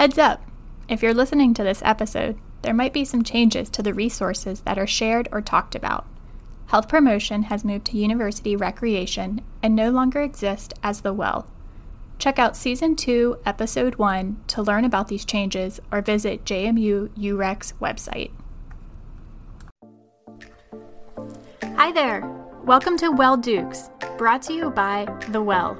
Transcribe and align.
Heads 0.00 0.16
up! 0.16 0.42
If 0.88 1.02
you're 1.02 1.12
listening 1.12 1.52
to 1.52 1.62
this 1.62 1.82
episode, 1.84 2.38
there 2.62 2.72
might 2.72 2.94
be 2.94 3.04
some 3.04 3.22
changes 3.22 3.68
to 3.68 3.82
the 3.82 3.92
resources 3.92 4.62
that 4.62 4.78
are 4.78 4.86
shared 4.86 5.28
or 5.30 5.42
talked 5.42 5.74
about. 5.74 6.06
Health 6.68 6.88
promotion 6.88 7.42
has 7.42 7.66
moved 7.66 7.84
to 7.88 7.98
university 7.98 8.56
recreation 8.56 9.42
and 9.62 9.76
no 9.76 9.90
longer 9.90 10.22
exists 10.22 10.72
as 10.82 11.02
the 11.02 11.12
well. 11.12 11.48
Check 12.18 12.38
out 12.38 12.56
Season 12.56 12.96
2, 12.96 13.40
Episode 13.44 13.96
1 13.96 14.42
to 14.46 14.62
learn 14.62 14.86
about 14.86 15.08
these 15.08 15.26
changes 15.26 15.80
or 15.92 16.00
visit 16.00 16.46
JMU 16.46 17.10
UREC's 17.10 17.74
website. 17.78 18.30
Hi 21.76 21.92
there! 21.92 22.26
Welcome 22.64 22.96
to 22.96 23.10
Well 23.10 23.36
Dukes, 23.36 23.90
brought 24.16 24.40
to 24.44 24.54
you 24.54 24.70
by 24.70 25.06
The 25.28 25.42
Well. 25.42 25.76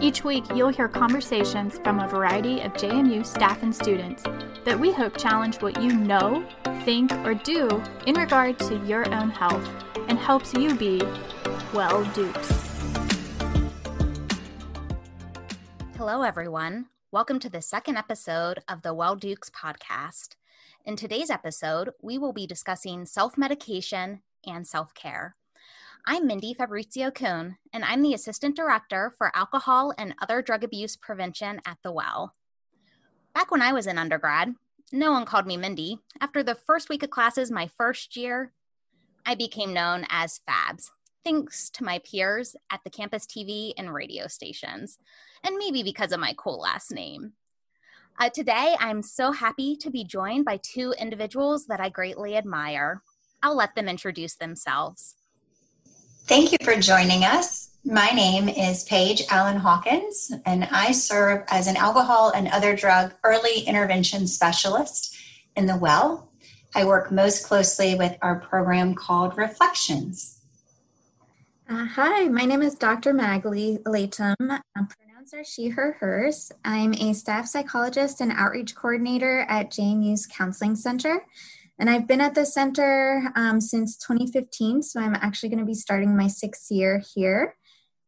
Each 0.00 0.22
week, 0.22 0.44
you'll 0.54 0.68
hear 0.68 0.86
conversations 0.86 1.80
from 1.82 1.98
a 1.98 2.06
variety 2.06 2.60
of 2.60 2.72
JMU 2.74 3.26
staff 3.26 3.64
and 3.64 3.74
students 3.74 4.22
that 4.64 4.78
we 4.78 4.92
hope 4.92 5.16
challenge 5.16 5.60
what 5.60 5.82
you 5.82 5.92
know, 5.92 6.46
think, 6.84 7.10
or 7.26 7.34
do 7.34 7.82
in 8.06 8.14
regard 8.14 8.60
to 8.60 8.76
your 8.86 9.12
own 9.12 9.28
health 9.28 9.68
and 10.08 10.16
helps 10.16 10.54
you 10.54 10.76
be 10.76 11.02
well 11.74 12.04
Dukes. 12.12 12.48
Hello, 15.96 16.22
everyone. 16.22 16.86
Welcome 17.10 17.40
to 17.40 17.50
the 17.50 17.60
second 17.60 17.96
episode 17.96 18.60
of 18.68 18.82
the 18.82 18.94
Well 18.94 19.16
Dukes 19.16 19.50
podcast. 19.50 20.36
In 20.86 20.94
today's 20.94 21.28
episode, 21.28 21.90
we 22.00 22.18
will 22.18 22.32
be 22.32 22.46
discussing 22.46 23.04
self 23.04 23.36
medication 23.36 24.20
and 24.46 24.64
self 24.64 24.94
care. 24.94 25.34
I'm 26.06 26.26
Mindy 26.26 26.54
Fabrizio 26.54 27.10
Kuhn, 27.10 27.56
and 27.72 27.84
I'm 27.84 28.02
the 28.02 28.14
Assistant 28.14 28.56
Director 28.56 29.12
for 29.18 29.34
Alcohol 29.36 29.92
and 29.98 30.14
Other 30.22 30.40
Drug 30.40 30.64
Abuse 30.64 30.96
Prevention 30.96 31.60
at 31.66 31.78
The 31.82 31.92
Well. 31.92 32.34
Back 33.34 33.50
when 33.50 33.62
I 33.62 33.72
was 33.72 33.86
in 33.86 33.98
undergrad, 33.98 34.54
no 34.92 35.12
one 35.12 35.26
called 35.26 35.46
me 35.46 35.56
Mindy. 35.56 35.98
After 36.20 36.42
the 36.42 36.54
first 36.54 36.88
week 36.88 37.02
of 37.02 37.10
classes 37.10 37.50
my 37.50 37.68
first 37.76 38.16
year, 38.16 38.52
I 39.26 39.34
became 39.34 39.74
known 39.74 40.06
as 40.08 40.40
Fabs, 40.48 40.90
thanks 41.24 41.68
to 41.70 41.84
my 41.84 41.98
peers 41.98 42.56
at 42.70 42.80
the 42.84 42.90
campus 42.90 43.26
TV 43.26 43.72
and 43.76 43.92
radio 43.92 44.26
stations, 44.26 44.98
and 45.44 45.56
maybe 45.58 45.82
because 45.82 46.12
of 46.12 46.20
my 46.20 46.34
cool 46.38 46.60
last 46.60 46.90
name. 46.90 47.32
Uh, 48.18 48.30
today, 48.30 48.76
I'm 48.80 49.02
so 49.02 49.30
happy 49.30 49.76
to 49.76 49.90
be 49.90 50.04
joined 50.04 50.44
by 50.44 50.58
two 50.62 50.94
individuals 50.98 51.66
that 51.66 51.80
I 51.80 51.88
greatly 51.90 52.36
admire. 52.36 53.02
I'll 53.42 53.56
let 53.56 53.74
them 53.74 53.88
introduce 53.88 54.34
themselves. 54.34 55.17
Thank 56.28 56.52
you 56.52 56.58
for 56.62 56.76
joining 56.76 57.24
us. 57.24 57.70
My 57.86 58.10
name 58.10 58.50
is 58.50 58.84
Paige 58.84 59.22
Allen 59.30 59.56
Hawkins, 59.56 60.30
and 60.44 60.64
I 60.64 60.92
serve 60.92 61.42
as 61.48 61.66
an 61.66 61.76
alcohol 61.78 62.32
and 62.34 62.48
other 62.48 62.76
drug 62.76 63.14
early 63.24 63.60
intervention 63.60 64.26
specialist 64.26 65.16
in 65.56 65.64
the 65.64 65.78
Well 65.78 66.30
I 66.74 66.84
work 66.84 67.10
most 67.10 67.46
closely 67.46 67.94
with 67.94 68.14
our 68.20 68.40
program 68.40 68.94
called 68.94 69.38
Reflections. 69.38 70.40
Uh, 71.66 71.86
hi, 71.86 72.28
my 72.28 72.44
name 72.44 72.60
is 72.60 72.74
Dr. 72.74 73.14
Magali 73.14 73.78
Latham. 73.86 74.36
Um, 74.38 74.60
pronouns 74.76 75.32
are 75.32 75.44
she, 75.44 75.68
her, 75.68 75.96
hers. 75.98 76.52
I'm 76.62 76.92
a 76.92 77.14
staff 77.14 77.46
psychologist 77.46 78.20
and 78.20 78.32
outreach 78.32 78.74
coordinator 78.74 79.46
at 79.48 79.70
JMU's 79.70 80.26
Counseling 80.26 80.76
Center. 80.76 81.24
And 81.78 81.88
I've 81.88 82.08
been 82.08 82.20
at 82.20 82.34
the 82.34 82.44
center 82.44 83.32
um, 83.36 83.60
since 83.60 83.96
2015, 83.96 84.82
so 84.82 85.00
I'm 85.00 85.14
actually 85.14 85.50
going 85.50 85.60
to 85.60 85.64
be 85.64 85.74
starting 85.74 86.16
my 86.16 86.26
sixth 86.26 86.70
year 86.70 87.02
here. 87.14 87.54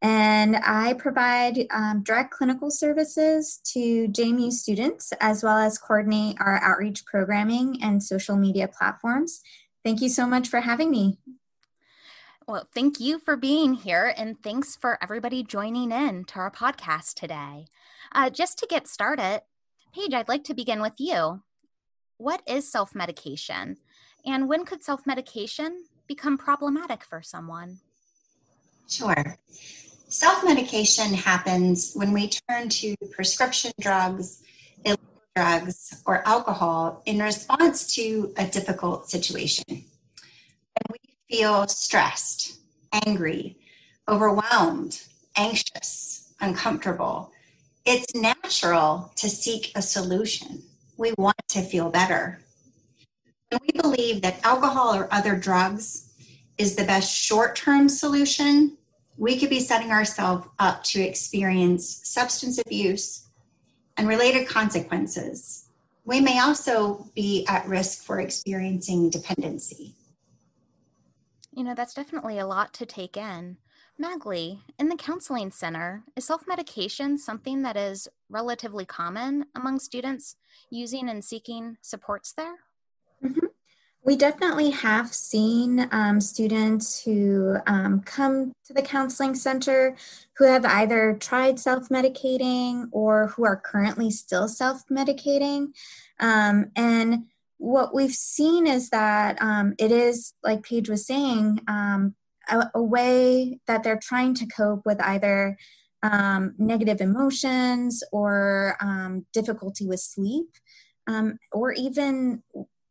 And 0.03 0.57
I 0.57 0.95
provide 0.95 1.67
um, 1.71 2.03
direct 2.03 2.33
clinical 2.33 2.71
services 2.71 3.61
to 3.73 4.09
JMU 4.09 4.51
students 4.51 5.13
as 5.21 5.45
well 5.45 5.59
as 5.59 5.79
coordinate 5.79 6.37
our 6.41 6.61
outreach 6.63 7.05
programming 7.05 7.83
and 7.83 8.03
social 8.03 8.37
media 8.37 8.67
platforms. 8.67 9.43
Thank 9.85 10.01
you 10.01 10.09
so 10.09 10.27
much 10.27 10.49
for 10.49 10.61
having 10.61 10.91
me. 10.91 11.19
Well, 12.49 12.67
thank 12.75 12.99
you 12.99 13.19
for 13.21 13.37
being 13.37 13.75
here, 13.75 14.13
and 14.17 14.43
thanks 14.43 14.75
for 14.75 14.99
everybody 15.01 15.45
joining 15.45 15.93
in 15.93 16.25
to 16.25 16.41
our 16.41 16.51
podcast 16.51 17.15
today. 17.15 17.67
Uh, 18.13 18.29
just 18.29 18.59
to 18.59 18.67
get 18.67 18.89
started, 18.89 19.43
Paige, 19.95 20.15
I'd 20.15 20.29
like 20.29 20.45
to 20.45 20.55
begin 20.55 20.81
with 20.81 20.95
you. 20.99 21.43
What 22.21 22.43
is 22.47 22.71
self 22.71 22.95
medication, 22.95 23.79
and 24.27 24.47
when 24.47 24.67
could 24.67 24.85
self 24.85 25.07
medication 25.07 25.87
become 26.07 26.37
problematic 26.37 27.03
for 27.03 27.23
someone? 27.23 27.79
Sure. 28.91 29.39
Self 30.09 30.45
medication 30.45 31.15
happens 31.15 31.95
when 31.95 32.13
we 32.13 32.29
turn 32.29 32.69
to 32.69 32.95
prescription 33.11 33.73
drugs, 33.81 34.43
illegal 34.85 35.23
drugs, 35.35 36.03
or 36.05 36.23
alcohol 36.29 37.03
in 37.07 37.21
response 37.21 37.95
to 37.95 38.35
a 38.37 38.47
difficult 38.47 39.09
situation. 39.09 39.65
When 39.71 40.91
we 40.91 41.37
feel 41.39 41.67
stressed, 41.69 42.59
angry, 43.07 43.57
overwhelmed, 44.07 45.01
anxious, 45.37 46.35
uncomfortable, 46.39 47.33
it's 47.87 48.15
natural 48.15 49.11
to 49.17 49.31
seek 49.31 49.73
a 49.75 49.81
solution. 49.81 50.65
We 51.01 51.15
want 51.17 51.39
to 51.49 51.63
feel 51.63 51.89
better. 51.89 52.43
And 53.51 53.59
we 53.63 53.81
believe 53.81 54.21
that 54.21 54.45
alcohol 54.45 54.95
or 54.95 55.09
other 55.11 55.35
drugs 55.35 56.13
is 56.59 56.77
the 56.77 56.85
best 56.85 57.11
short 57.11 57.57
term 57.57 57.89
solution, 57.89 58.77
we 59.17 59.39
could 59.39 59.49
be 59.49 59.61
setting 59.61 59.93
ourselves 59.93 60.47
up 60.59 60.85
to 60.85 61.01
experience 61.01 62.03
substance 62.05 62.59
abuse 62.59 63.29
and 63.97 64.09
related 64.09 64.47
consequences. 64.47 65.71
We 66.05 66.21
may 66.21 66.39
also 66.39 67.07
be 67.15 67.47
at 67.49 67.67
risk 67.67 68.05
for 68.05 68.21
experiencing 68.21 69.09
dependency. 69.09 69.95
You 71.57 71.65
know, 71.65 71.75
that's 71.75 71.95
definitely 71.95 72.41
a 72.41 72.47
lot 72.47 72.75
to 72.75 72.85
take 72.85 73.17
in. 73.17 73.57
Magali, 74.01 74.63
in 74.79 74.89
the 74.89 74.97
counseling 74.97 75.51
center, 75.51 76.05
is 76.17 76.25
self 76.25 76.49
medication 76.49 77.19
something 77.19 77.61
that 77.63 77.77
is 77.77 78.09
relatively 78.31 78.87
common 78.87 79.45
among 79.55 79.79
students 79.79 80.37
using 80.71 81.11
and 81.11 81.23
seeking 81.23 81.77
supports 81.83 82.33
there? 82.33 82.55
Mm-hmm. 83.23 83.47
We 84.03 84.17
definitely 84.17 84.71
have 84.71 85.13
seen 85.13 85.87
um, 85.93 86.23
students 86.23 87.05
who 87.05 87.59
um, 87.67 88.01
come 88.01 88.53
to 88.65 88.73
the 88.73 88.81
counseling 88.81 89.35
center 89.35 89.95
who 90.39 90.47
have 90.47 90.65
either 90.65 91.19
tried 91.21 91.61
self 91.61 91.91
medicating 91.91 92.89
or 92.93 93.27
who 93.29 93.45
are 93.45 93.61
currently 93.61 94.11
still 94.11 94.49
self 94.49 94.83
medicating. 94.91 95.75
Um, 96.19 96.71
and 96.75 97.27
what 97.59 97.95
we've 97.95 98.15
seen 98.15 98.67
is 98.67 98.89
that 98.89 99.37
um, 99.43 99.75
it 99.79 99.93
is, 99.93 100.33
like 100.43 100.63
Paige 100.63 100.89
was 100.89 101.07
saying, 101.07 101.61
um, 101.69 102.15
a, 102.51 102.71
a, 102.75 102.83
way 102.83 103.61
that 103.67 103.83
they're 103.83 104.01
trying 104.01 104.35
to 104.35 104.47
cope 104.47 104.85
with 104.85 105.01
either 105.01 105.57
um, 106.03 106.55
negative 106.59 107.01
emotions 107.01 108.03
or 108.13 108.77
difficulty 109.33 109.87
with 109.87 110.01
sleep. 110.01 110.49
or 111.53 111.73
even 111.73 112.43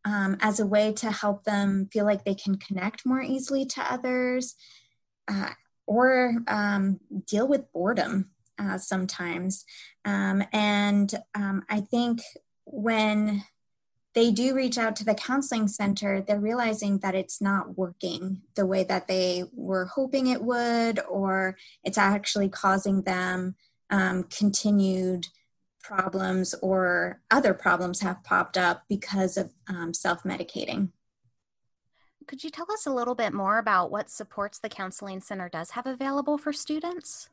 um, 0.05 0.37
as 0.41 0.59
a 0.59 0.65
way 0.65 0.93
to 0.93 1.11
help 1.11 1.43
them 1.43 1.89
feel 1.91 2.05
like 2.05 2.23
they 2.23 2.35
can 2.35 2.57
connect 2.57 3.05
more 3.05 3.21
easily 3.21 3.65
to 3.65 3.93
others 3.93 4.55
uh, 5.27 5.49
or 5.85 6.35
um, 6.47 6.99
deal 7.27 7.47
with 7.47 7.71
boredom 7.73 8.29
uh, 8.57 8.77
sometimes. 8.77 9.65
Um, 10.05 10.43
and 10.51 11.13
um, 11.35 11.63
I 11.69 11.81
think 11.81 12.21
when 12.65 13.43
they 14.15 14.31
do 14.31 14.55
reach 14.55 14.77
out 14.77 14.95
to 14.97 15.05
the 15.05 15.13
counseling 15.13 15.67
center, 15.67 16.21
they're 16.21 16.39
realizing 16.39 16.99
that 16.99 17.15
it's 17.15 17.41
not 17.41 17.77
working 17.77 18.41
the 18.55 18.65
way 18.65 18.83
that 18.83 19.07
they 19.07 19.43
were 19.53 19.85
hoping 19.85 20.27
it 20.27 20.41
would, 20.41 20.99
or 21.07 21.57
it's 21.83 21.97
actually 21.97 22.49
causing 22.49 23.03
them 23.03 23.55
um, 23.89 24.23
continued 24.23 25.27
problems 25.81 26.53
or 26.61 27.21
other 27.31 27.53
problems 27.53 28.01
have 28.01 28.23
popped 28.23 28.57
up 28.57 28.83
because 28.89 29.37
of 29.37 29.51
um, 29.67 29.93
self 29.93 30.23
medicating. 30.23 30.89
Could 32.27 32.43
you 32.43 32.51
tell 32.51 32.71
us 32.71 32.85
a 32.85 32.93
little 32.93 33.15
bit 33.15 33.33
more 33.33 33.57
about 33.57 33.89
what 33.89 34.09
supports 34.09 34.59
the 34.59 34.69
Counseling 34.69 35.19
Center 35.19 35.49
does 35.49 35.71
have 35.71 35.87
available 35.87 36.37
for 36.37 36.53
students? 36.53 37.29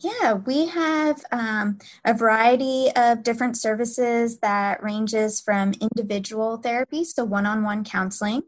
Yeah, 0.00 0.34
we 0.34 0.66
have 0.68 1.24
um, 1.32 1.78
a 2.04 2.14
variety 2.14 2.88
of 2.94 3.24
different 3.24 3.56
services 3.56 4.38
that 4.38 4.80
ranges 4.80 5.40
from 5.40 5.74
individual 5.80 6.56
therapy, 6.58 7.02
so 7.02 7.24
one-on-one 7.24 7.82
counseling. 7.82 8.42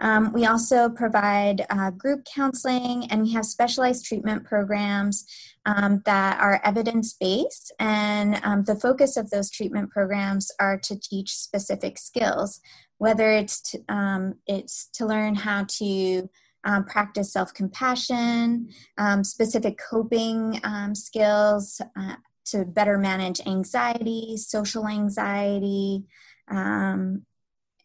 Um, 0.00 0.32
we 0.32 0.46
also 0.46 0.88
provide 0.88 1.64
uh, 1.70 1.92
group 1.92 2.24
counseling, 2.24 3.08
and 3.10 3.22
we 3.22 3.32
have 3.34 3.46
specialized 3.46 4.04
treatment 4.04 4.44
programs 4.44 5.26
um, 5.64 6.02
that 6.06 6.40
are 6.40 6.60
evidence-based. 6.64 7.72
And 7.78 8.40
um, 8.42 8.64
the 8.64 8.74
focus 8.74 9.16
of 9.16 9.30
those 9.30 9.48
treatment 9.48 9.90
programs 9.90 10.50
are 10.58 10.76
to 10.78 10.98
teach 10.98 11.36
specific 11.36 11.98
skills, 11.98 12.60
whether 12.98 13.30
it's 13.30 13.60
to, 13.70 13.78
um, 13.88 14.34
it's 14.48 14.86
to 14.94 15.06
learn 15.06 15.36
how 15.36 15.66
to 15.78 16.28
um, 16.66 16.84
practice 16.84 17.32
self 17.32 17.54
compassion, 17.54 18.68
um, 18.98 19.24
specific 19.24 19.78
coping 19.78 20.60
um, 20.64 20.94
skills, 20.94 21.80
uh, 21.96 22.16
to 22.46 22.64
better 22.64 22.98
manage 22.98 23.40
anxiety, 23.46 24.36
social 24.36 24.86
anxiety. 24.86 26.04
Um, 26.48 27.24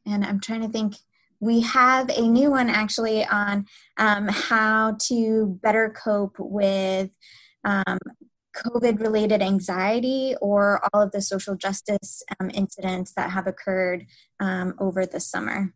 and 0.06 0.26
I'm 0.26 0.40
trying 0.40 0.62
to 0.62 0.68
think, 0.68 0.96
we 1.40 1.62
have 1.62 2.10
a 2.10 2.22
new 2.22 2.52
one 2.52 2.70
actually 2.70 3.26
on 3.26 3.66
um, 3.98 4.28
how 4.28 4.98
to 5.08 5.58
better 5.64 5.90
cope 5.90 6.36
with 6.38 7.10
COVID 7.66 9.00
related 9.00 9.42
anxiety 9.42 10.36
or 10.42 10.82
all 10.94 11.02
of 11.02 11.12
the 11.12 11.22
social 11.22 11.56
justice 11.56 12.22
um, 12.40 12.52
incidents 12.54 13.14
that 13.14 13.32
have 13.32 13.48
occurred 13.48 14.06
um, 14.40 14.76
over 14.80 15.06
the 15.06 15.20
summer 15.20 15.74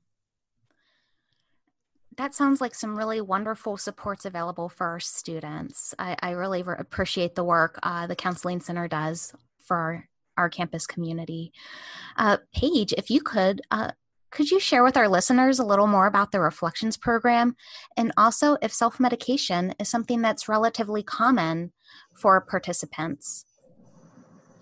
that 2.17 2.33
sounds 2.33 2.61
like 2.61 2.75
some 2.75 2.97
really 2.97 3.21
wonderful 3.21 3.77
supports 3.77 4.25
available 4.25 4.69
for 4.69 4.87
our 4.87 4.99
students. 4.99 5.93
I, 5.99 6.15
I 6.21 6.31
really 6.31 6.63
re- 6.63 6.75
appreciate 6.77 7.35
the 7.35 7.43
work 7.43 7.79
uh, 7.83 8.07
the 8.07 8.15
Counseling 8.15 8.61
Center 8.61 8.87
does 8.87 9.33
for 9.59 9.77
our, 9.77 10.09
our 10.37 10.49
campus 10.49 10.87
community. 10.87 11.51
Uh, 12.17 12.37
Paige, 12.53 12.93
if 12.97 13.09
you 13.09 13.21
could, 13.21 13.61
uh, 13.71 13.91
could 14.31 14.51
you 14.51 14.59
share 14.59 14.83
with 14.83 14.97
our 14.97 15.07
listeners 15.07 15.59
a 15.59 15.65
little 15.65 15.87
more 15.87 16.07
about 16.07 16.31
the 16.31 16.39
Reflections 16.39 16.97
program 16.97 17.55
and 17.95 18.11
also 18.17 18.57
if 18.61 18.73
self 18.73 18.99
medication 18.99 19.73
is 19.79 19.89
something 19.89 20.21
that's 20.21 20.49
relatively 20.49 21.03
common 21.03 21.71
for 22.13 22.41
participants? 22.41 23.45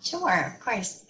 Sure, 0.04 0.54
of 0.54 0.60
course. 0.60 1.06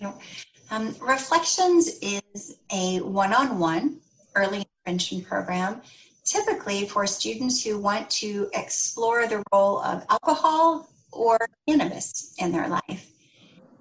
Um, 0.71 0.95
Reflections 1.01 1.99
is 2.01 2.57
a 2.71 2.99
one 3.01 3.33
on 3.33 3.59
one 3.59 3.99
early 4.35 4.65
intervention 4.85 5.21
program 5.21 5.81
typically 6.23 6.87
for 6.87 7.05
students 7.05 7.63
who 7.63 7.77
want 7.77 8.09
to 8.09 8.49
explore 8.53 9.27
the 9.27 9.43
role 9.51 9.79
of 9.79 10.05
alcohol 10.09 10.89
or 11.11 11.37
cannabis 11.67 12.33
in 12.39 12.51
their 12.51 12.67
life. 12.67 13.11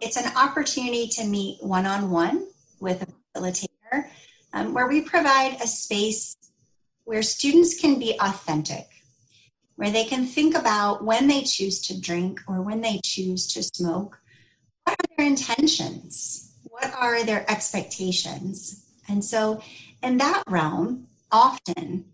It's 0.01 0.17
an 0.17 0.33
opportunity 0.37 1.09
to 1.09 1.25
meet 1.25 1.63
one 1.63 1.87
on 1.87 2.11
one 2.11 2.47
with 2.81 3.03
a 3.03 3.39
facilitator 3.39 4.09
um, 4.53 4.75
where 4.75 4.89
we 4.89 5.01
provide 5.01 5.59
a 5.63 5.67
space 5.67 6.37
where 7.05 7.23
students 7.23 7.81
can 7.81 7.99
be 7.99 8.17
authentic, 8.21 8.87
where 9.77 9.91
they 9.91 10.05
can 10.05 10.27
think 10.27 10.57
about 10.57 11.05
when 11.05 11.29
they 11.29 11.43
choose 11.43 11.81
to 11.83 12.01
drink 12.01 12.41
or 12.47 12.63
when 12.63 12.81
they 12.81 13.01
choose 13.05 13.47
to 13.53 13.63
smoke. 13.63 14.21
What 14.85 14.97
are 14.99 15.17
their 15.17 15.27
intentions? 15.27 16.55
What 16.65 16.93
are 16.95 17.25
their 17.25 17.49
expectations? 17.51 18.85
And 19.09 19.25
so, 19.25 19.63
in 20.03 20.17
that 20.19 20.43
realm, 20.49 21.07
often 21.31 22.12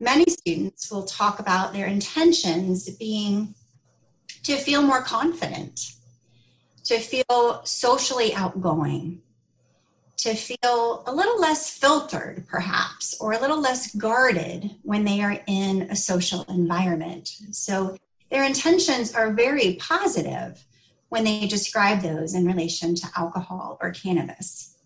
many 0.00 0.24
students 0.28 0.90
will 0.90 1.04
talk 1.04 1.38
about 1.38 1.72
their 1.72 1.86
intentions 1.86 2.88
being 2.96 3.54
to 4.42 4.56
feel 4.56 4.82
more 4.82 5.02
confident, 5.02 5.92
to 6.84 6.98
feel 6.98 7.62
socially 7.64 8.34
outgoing, 8.34 9.22
to 10.18 10.34
feel 10.34 11.02
a 11.06 11.14
little 11.14 11.40
less 11.40 11.70
filtered, 11.70 12.46
perhaps, 12.48 13.16
or 13.20 13.32
a 13.32 13.40
little 13.40 13.60
less 13.60 13.94
guarded 13.94 14.70
when 14.82 15.04
they 15.04 15.20
are 15.20 15.40
in 15.46 15.82
a 15.90 15.96
social 15.96 16.44
environment. 16.48 17.28
So 17.50 17.96
their 18.30 18.44
intentions 18.44 19.14
are 19.14 19.32
very 19.32 19.76
positive 19.80 20.64
when 21.08 21.24
they 21.24 21.46
describe 21.46 22.00
those 22.00 22.34
in 22.34 22.46
relation 22.46 22.94
to 22.96 23.06
alcohol 23.16 23.78
or 23.80 23.92
cannabis. 23.92 24.76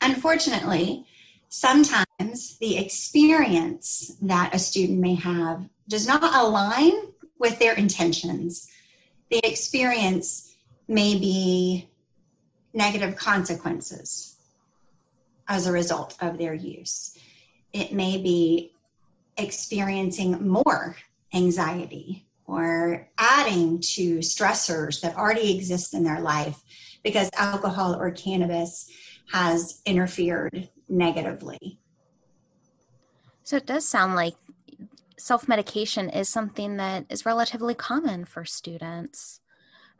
Unfortunately, 0.00 1.06
sometimes 1.48 2.58
the 2.58 2.78
experience 2.78 4.16
that 4.22 4.54
a 4.54 4.58
student 4.58 4.98
may 4.98 5.14
have 5.14 5.68
does 5.88 6.06
not 6.06 6.22
align 6.22 6.92
with 7.38 7.58
their 7.58 7.74
intentions. 7.74 8.68
The 9.30 9.40
experience 9.44 10.54
may 10.86 11.18
be 11.18 11.88
negative 12.72 13.16
consequences 13.16 14.36
as 15.48 15.66
a 15.66 15.72
result 15.72 16.16
of 16.20 16.38
their 16.38 16.54
use. 16.54 17.16
It 17.72 17.92
may 17.92 18.18
be 18.18 18.72
experiencing 19.36 20.46
more 20.46 20.96
anxiety 21.32 22.26
or 22.46 23.08
adding 23.18 23.80
to 23.80 24.18
stressors 24.18 25.00
that 25.00 25.16
already 25.16 25.54
exist 25.54 25.94
in 25.94 26.02
their 26.02 26.20
life 26.20 26.60
because 27.02 27.30
alcohol 27.36 27.94
or 27.94 28.10
cannabis 28.10 28.90
has 29.32 29.80
interfered 29.84 30.68
negatively. 30.88 31.78
So 33.42 33.56
it 33.56 33.66
does 33.66 33.88
sound 33.88 34.14
like 34.14 34.34
self 35.18 35.48
medication 35.48 36.08
is 36.10 36.28
something 36.28 36.76
that 36.76 37.06
is 37.08 37.26
relatively 37.26 37.74
common 37.74 38.24
for 38.24 38.44
students 38.44 39.40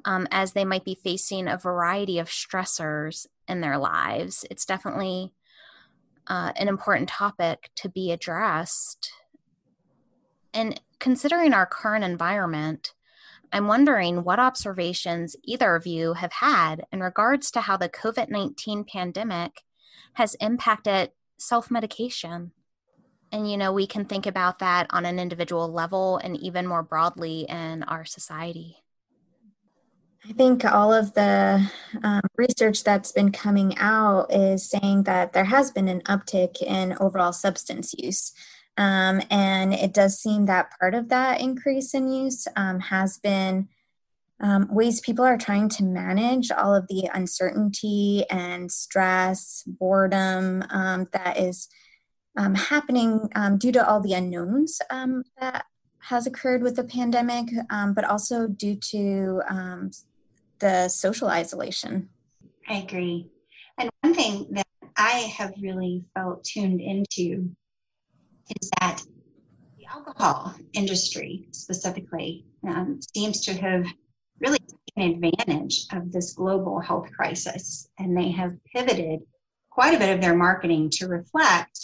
um, 0.05 0.29
as 0.31 0.53
they 0.53 0.65
might 0.65 0.85
be 0.85 0.95
facing 0.95 1.49
a 1.49 1.57
variety 1.57 2.19
of 2.19 2.29
stressors 2.29 3.27
in 3.47 3.61
their 3.61 3.79
lives. 3.79 4.45
It's 4.51 4.65
definitely 4.65 5.33
uh, 6.27 6.53
an 6.57 6.69
important 6.69 7.09
topic 7.09 7.71
to 7.77 7.89
be 7.89 8.13
addressed. 8.13 9.11
And 10.55 10.81
considering 10.99 11.53
our 11.53 11.67
current 11.67 12.05
environment, 12.05 12.95
I'm 13.53 13.67
wondering 13.67 14.25
what 14.25 14.39
observations 14.39 15.37
either 15.43 15.75
of 15.75 15.87
you 15.87 16.15
have 16.15 16.33
had 16.33 16.85
in 16.93 17.01
regards 17.01 17.51
to 17.53 17.63
how 17.63 17.77
the 17.77 17.89
COVID 17.89 18.29
19 18.29 18.85
pandemic 18.85 19.63
has 20.15 20.35
impacted 20.37 21.11
self 21.39 21.71
medication. 21.71 22.53
And, 23.31 23.51
you 23.51 23.57
know, 23.57 23.73
we 23.73 23.87
can 23.87 24.07
think 24.07 24.27
about 24.27 24.61
that 24.61 24.87
on 24.91 25.05
an 25.05 25.19
individual 25.19 25.71
level 25.71 26.17
and 26.19 26.37
even 26.39 26.67
more 26.67 26.83
broadly 26.83 27.47
in 27.49 27.83
our 27.83 28.05
society. 28.05 28.79
I 30.29 30.33
think 30.33 30.65
all 30.65 30.93
of 30.93 31.15
the 31.15 31.71
um, 32.03 32.21
research 32.37 32.85
that's 32.85 33.13
been 33.13 33.33
coming 33.33 33.77
out 33.79 34.33
is 34.33 34.69
saying 34.69 35.05
that 35.05 35.33
there 35.33 35.45
has 35.45 35.71
been 35.71 35.89
an 35.89 36.01
uptick 36.03 36.61
in 36.63 36.97
overall 37.01 37.33
substance 37.33 37.95
use. 37.97 38.33
Um, 38.77 39.23
and 39.31 39.73
it 39.73 39.93
does 39.93 40.19
seem 40.19 40.47
that 40.47 40.73
part 40.79 40.95
of 40.95 41.09
that 41.09 41.41
increase 41.41 41.95
in 41.95 42.09
use 42.09 42.47
um, 42.57 42.81
has 42.81 43.19
been 43.19 43.69
um, 44.41 44.69
ways 44.71 45.01
people 45.01 45.25
are 45.25 45.37
trying 45.37 45.69
to 45.71 45.85
manage 45.85 46.51
all 46.51 46.75
of 46.75 46.87
the 46.89 47.11
uncertainty 47.13 48.25
and 48.31 48.71
stress, 48.71 49.65
boredom 49.67 50.63
um, 50.71 51.09
that 51.13 51.39
is 51.39 51.69
um, 52.37 52.55
happening 52.55 53.29
um, 53.35 53.59
due 53.59 53.73
to 53.73 53.89
all 53.89 54.01
the 54.01 54.15
unknowns 54.15 54.81
um, 54.91 55.25
that 55.41 55.65
has 55.99 56.27
occurred 56.27 56.63
with 56.63 56.77
the 56.77 56.85
pandemic, 56.85 57.49
um, 57.71 57.95
but 57.95 58.05
also 58.05 58.47
due 58.47 58.77
to 58.77 59.43
the 60.61 60.89
social 60.89 61.29
isolation. 61.29 62.09
I 62.69 62.79
agree. 62.79 63.31
And 63.77 63.91
one 64.03 64.15
thing 64.15 64.47
that 64.53 64.67
I 64.97 65.33
have 65.37 65.53
really 65.61 66.05
felt 66.15 66.45
tuned 66.45 66.81
into 66.81 67.51
is 68.61 68.71
that 68.81 69.03
the 69.77 69.87
alcohol 69.87 70.55
industry 70.73 71.49
specifically 71.51 72.47
seems 73.15 73.41
to 73.43 73.55
have 73.55 73.85
advantage 75.01 75.87
of 75.93 76.13
this 76.13 76.33
global 76.33 76.81
health 76.81 77.11
crisis, 77.13 77.89
and 77.99 78.17
they 78.17 78.31
have 78.31 78.57
pivoted 78.65 79.21
quite 79.71 79.95
a 79.95 79.99
bit 79.99 80.15
of 80.15 80.21
their 80.21 80.37
marketing 80.37 80.91
to 80.91 81.07
reflect 81.07 81.79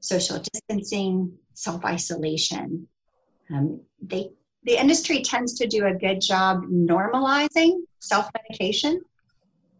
social 0.00 0.42
distancing, 0.52 1.32
self 1.54 1.84
isolation. 1.84 2.86
Um, 3.50 3.80
they 4.02 4.30
the 4.64 4.78
industry 4.78 5.22
tends 5.22 5.54
to 5.54 5.66
do 5.66 5.86
a 5.86 5.94
good 5.94 6.20
job 6.20 6.64
normalizing 6.66 7.82
self 8.00 8.28
medication, 8.36 9.00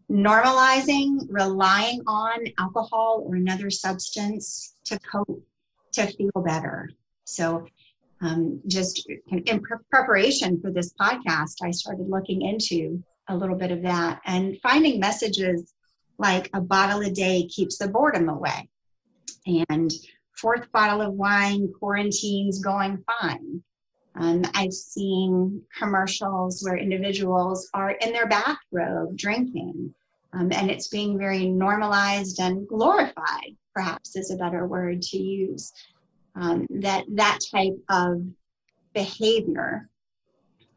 normalizing 0.09 1.27
relying 1.29 2.01
on 2.07 2.39
alcohol 2.57 3.23
or 3.25 3.35
another 3.35 3.69
substance 3.69 4.75
to 4.85 4.99
cope, 4.99 5.43
to 5.93 6.07
feel 6.07 6.41
better. 6.43 6.89
So 7.25 7.67
um, 8.21 8.61
just 8.67 9.09
in 9.27 9.61
pre- 9.61 9.77
preparation 9.89 10.59
for 10.61 10.71
this 10.71 10.93
podcast, 10.99 11.55
I 11.63 11.71
started 11.71 12.09
looking 12.09 12.41
into 12.41 13.01
a 13.27 13.35
little 13.35 13.55
bit 13.55 13.71
of 13.71 13.81
that 13.83 14.19
and 14.25 14.57
finding 14.61 14.99
messages 14.99 15.73
like 16.17 16.49
a 16.53 16.59
bottle 16.59 17.01
a 17.01 17.09
day 17.09 17.47
keeps 17.47 17.77
the 17.77 17.87
boredom 17.87 18.27
away, 18.27 18.69
and 19.69 19.91
fourth 20.35 20.69
bottle 20.73 21.01
of 21.01 21.13
wine, 21.13 21.71
quarantines 21.79 22.59
going 22.59 23.03
fine. 23.21 23.63
Um, 24.15 24.41
I've 24.53 24.73
seen 24.73 25.61
commercials 25.77 26.61
where 26.61 26.75
individuals 26.75 27.69
are 27.73 27.91
in 27.91 28.11
their 28.11 28.27
bathrobe 28.27 29.15
drinking, 29.15 29.93
um, 30.33 30.51
and 30.51 30.69
it's 30.69 30.89
being 30.89 31.17
very 31.17 31.47
normalized 31.47 32.41
and 32.41 32.67
glorified, 32.67 33.55
perhaps 33.73 34.17
is 34.17 34.29
a 34.31 34.35
better 34.35 34.67
word 34.67 35.01
to 35.03 35.17
use 35.17 35.71
um, 36.39 36.65
that 36.69 37.03
that 37.09 37.39
type 37.51 37.77
of 37.89 38.23
behavior 38.93 39.89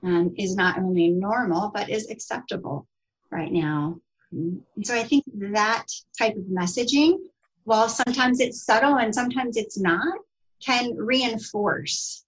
um, 0.03 0.35
is 0.37 0.57
not 0.57 0.79
only 0.79 1.09
normal 1.09 1.71
but 1.73 1.89
is 1.89 2.11
acceptable 2.11 2.87
right 3.31 3.53
now. 3.53 3.97
And 4.33 4.63
so 4.83 4.95
I 4.95 5.05
think 5.05 5.25
that 5.35 5.87
type 6.19 6.37
of 6.37 6.43
messaging, 6.45 7.19
while 7.65 7.89
sometimes 7.89 8.41
it's 8.41 8.65
subtle 8.65 8.97
and 8.97 9.15
sometimes 9.15 9.57
it's 9.57 9.79
not, 9.79 10.19
can 10.65 10.97
reinforce 10.97 12.25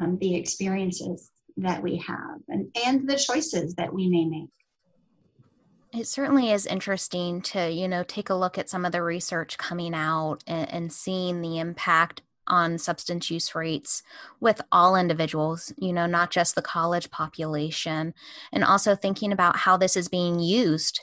um, 0.00 0.18
the 0.18 0.34
experiences 0.34 1.30
that 1.56 1.82
we 1.82 1.96
have 1.96 2.40
and, 2.48 2.68
and 2.84 3.08
the 3.08 3.16
choices 3.16 3.74
that 3.76 3.92
we 3.92 4.08
may 4.08 4.24
make. 4.24 4.50
it 5.92 6.06
certainly 6.06 6.50
is 6.50 6.66
interesting 6.66 7.40
to 7.40 7.70
you 7.70 7.86
know 7.86 8.02
take 8.02 8.28
a 8.28 8.34
look 8.34 8.58
at 8.58 8.68
some 8.68 8.84
of 8.84 8.90
the 8.90 9.02
research 9.02 9.56
coming 9.56 9.94
out 9.94 10.42
and, 10.48 10.72
and, 10.72 10.92
seeing 10.92 11.40
the 11.40 11.60
impact 11.60 12.22
on 12.46 12.78
substance 12.78 13.30
use 13.30 13.54
rates 13.54 14.02
with 14.40 14.60
all 14.70 14.96
individuals 14.96 15.72
you 15.78 15.92
know 15.92 16.06
not 16.06 16.30
just 16.30 16.54
the 16.54 16.62
college 16.62 17.10
population. 17.10 18.14
And 18.52 18.64
also 18.64 18.94
thinking 18.94 19.32
about 19.32 19.56
how 19.56 19.76
this 19.76 19.96
is 19.96 20.08
being 20.08 20.40
used 20.40 21.00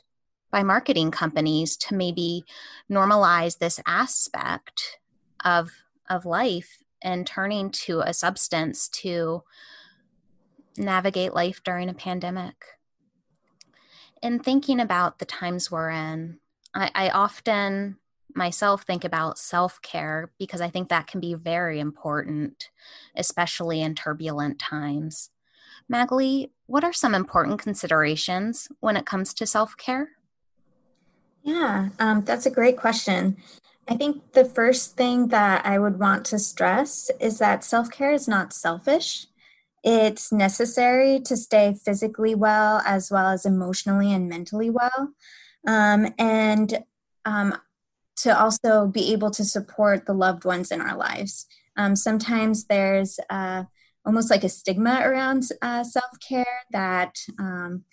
by 0.52 0.64
marketing 0.64 1.12
companies 1.12 1.78
to 1.78 1.96
maybe 1.96 2.44
normalize 2.92 3.58
this 3.58 3.80
aspect 3.88 5.00
of 5.44 5.72
of 6.10 6.26
life 6.26 6.84
and 7.02 7.26
turning 7.26 7.72
to 7.72 8.02
a 8.02 8.14
substance 8.14 8.88
to 8.90 9.44
navigate 10.78 11.34
life 11.34 11.62
during 11.64 11.90
a 11.90 11.94
pandemic. 11.94 12.56
In 14.22 14.40
thinking 14.40 14.80
about 14.80 15.20
the 15.20 15.26
times 15.26 15.72
we're 15.72 15.90
in, 15.90 16.40
I, 16.74 16.92
I 16.94 17.10
often 17.10 17.98
myself 18.36 18.84
think 18.84 19.04
about 19.04 19.38
self 19.38 19.82
care 19.82 20.32
because 20.40 20.62
I 20.62 20.70
think 20.70 20.90
that 20.90 21.08
can 21.08 21.20
be 21.20 21.34
very 21.34 21.80
important, 21.80 22.70
especially 23.16 23.82
in 23.82 23.96
turbulent 23.96 24.60
times. 24.60 25.30
Magali, 25.90 26.52
what 26.68 26.84
are 26.84 26.94
some 26.94 27.14
important 27.14 27.60
considerations 27.60 28.70
when 28.80 28.96
it 28.96 29.06
comes 29.06 29.34
to 29.36 29.46
self 29.46 29.76
care? 29.78 30.10
Yeah, 31.44 31.90
um, 32.00 32.24
that's 32.24 32.46
a 32.46 32.52
great 32.52 32.78
question. 32.78 33.38
I 33.88 33.96
think 33.96 34.34
the 34.34 34.46
first 34.46 34.96
thing 34.96 35.30
that 35.30 35.66
I 35.66 35.80
would 35.80 36.00
want 36.00 36.26
to 36.28 36.40
stress 36.40 37.10
is 37.20 37.40
that 37.40 37.64
self 37.64 37.90
care 37.90 38.12
is 38.12 38.28
not 38.28 38.54
selfish. 38.54 39.28
It's 39.84 40.32
necessary 40.32 41.20
to 41.22 41.36
stay 41.36 41.74
physically 41.74 42.36
well 42.36 42.82
as 42.86 43.10
well 43.10 43.28
as 43.28 43.46
emotionally 43.46 44.14
and 44.14 44.30
mentally 44.30 44.70
well. 44.70 45.14
Um, 45.68 46.14
and 46.20 46.84
um, 47.26 47.58
to 48.22 48.40
also 48.40 48.88
be 48.88 49.12
able 49.14 49.32
to 49.32 49.44
support 49.44 50.06
the 50.06 50.14
loved 50.14 50.46
ones 50.46 50.72
in 50.72 50.82
our 50.82 50.96
lives. 50.96 51.48
Um, 51.78 51.96
sometimes 51.96 52.66
there's 52.66 53.20
uh, 53.30 53.64
almost 54.06 54.30
like 54.30 54.44
a 54.44 54.50
stigma 54.50 55.02
around 55.04 55.44
uh, 55.62 55.84
self 55.84 56.20
care 56.28 56.64
that 56.72 57.16
um, 57.40 57.84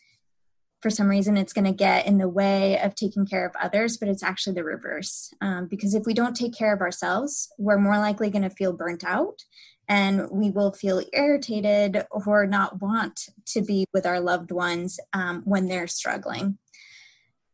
for 0.81 0.91
some 0.91 1.09
reason 1.09 1.37
it's 1.37 1.53
going 1.53 1.65
to 1.65 1.73
get 1.73 2.07
in 2.07 2.19
the 2.19 2.29
way 2.29 2.79
of 2.81 2.95
taking 2.95 3.27
care 3.27 3.47
of 3.47 3.55
others, 3.61 3.97
but 3.97 4.09
it's 4.09 4.23
actually 4.23 4.55
the 4.55 4.65
reverse. 4.65 5.33
Um, 5.41 5.67
because 5.67 5.95
if 5.95 6.05
we 6.05 6.15
don't 6.15 6.37
take 6.37 6.57
care 6.57 6.75
of 6.75 6.81
ourselves, 6.81 7.51
we're 7.59 7.79
more 7.79 7.99
likely 7.99 8.31
going 8.31 8.43
to 8.43 8.51
feel 8.51 8.73
burnt 8.73 9.05
out 9.05 9.43
and 9.89 10.31
we 10.31 10.51
will 10.51 10.73
feel 10.73 11.03
irritated 11.15 12.05
or 12.11 12.47
not 12.47 12.83
want 12.83 13.31
to 13.47 13.63
be 13.63 13.87
with 13.95 14.05
our 14.05 14.21
loved 14.21 14.53
ones 14.53 15.01
um, 15.15 15.43
when 15.47 15.67
they're 15.67 15.87
struggling. 15.87 16.59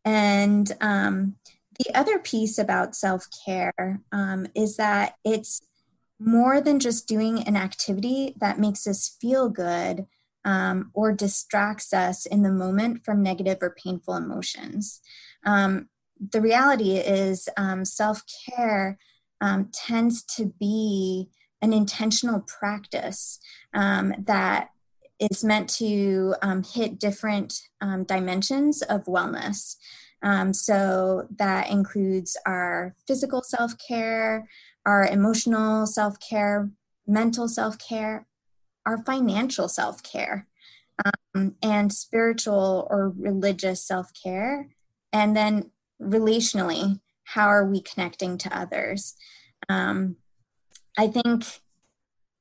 And 0.04 0.70
um, 0.80 1.36
the 1.78 1.96
other 1.96 2.18
piece 2.18 2.58
about 2.58 2.96
self 2.96 3.26
care 3.44 4.00
um, 4.12 4.46
is 4.54 4.76
that 4.76 5.14
it's 5.24 5.60
more 6.18 6.60
than 6.60 6.78
just 6.78 7.08
doing 7.08 7.42
an 7.42 7.56
activity 7.56 8.34
that 8.40 8.58
makes 8.58 8.86
us 8.86 9.16
feel 9.20 9.48
good 9.48 10.06
um, 10.44 10.90
or 10.94 11.12
distracts 11.12 11.92
us 11.92 12.26
in 12.26 12.42
the 12.42 12.52
moment 12.52 13.04
from 13.04 13.22
negative 13.22 13.58
or 13.60 13.74
painful 13.82 14.14
emotions. 14.14 15.00
Um, 15.44 15.88
the 16.32 16.40
reality 16.40 16.96
is, 16.96 17.48
um, 17.56 17.84
self 17.84 18.22
care 18.46 18.98
tends 19.72 20.22
to 20.22 20.54
be 20.58 21.28
an 21.60 21.72
intentional 21.72 22.40
practice 22.40 23.40
um, 23.72 24.14
that 24.26 24.68
is 25.18 25.42
meant 25.42 25.68
to 25.68 26.34
um, 26.42 26.62
hit 26.62 26.98
different 26.98 27.60
um, 27.80 28.04
dimensions 28.04 28.82
of 28.82 29.04
wellness. 29.04 29.76
Um, 30.24 30.54
so 30.54 31.28
that 31.36 31.70
includes 31.70 32.36
our 32.46 32.96
physical 33.06 33.42
self 33.42 33.74
care, 33.78 34.48
our 34.86 35.06
emotional 35.06 35.86
self 35.86 36.18
care, 36.18 36.70
mental 37.06 37.46
self 37.46 37.78
care, 37.78 38.26
our 38.86 39.04
financial 39.04 39.68
self 39.68 40.02
care, 40.02 40.48
um, 41.34 41.56
and 41.62 41.92
spiritual 41.92 42.88
or 42.90 43.10
religious 43.10 43.86
self 43.86 44.12
care. 44.14 44.70
And 45.12 45.36
then 45.36 45.70
relationally, 46.00 47.00
how 47.24 47.48
are 47.48 47.66
we 47.66 47.82
connecting 47.82 48.38
to 48.38 48.58
others? 48.58 49.14
Um, 49.68 50.16
I 50.96 51.06
think 51.06 51.60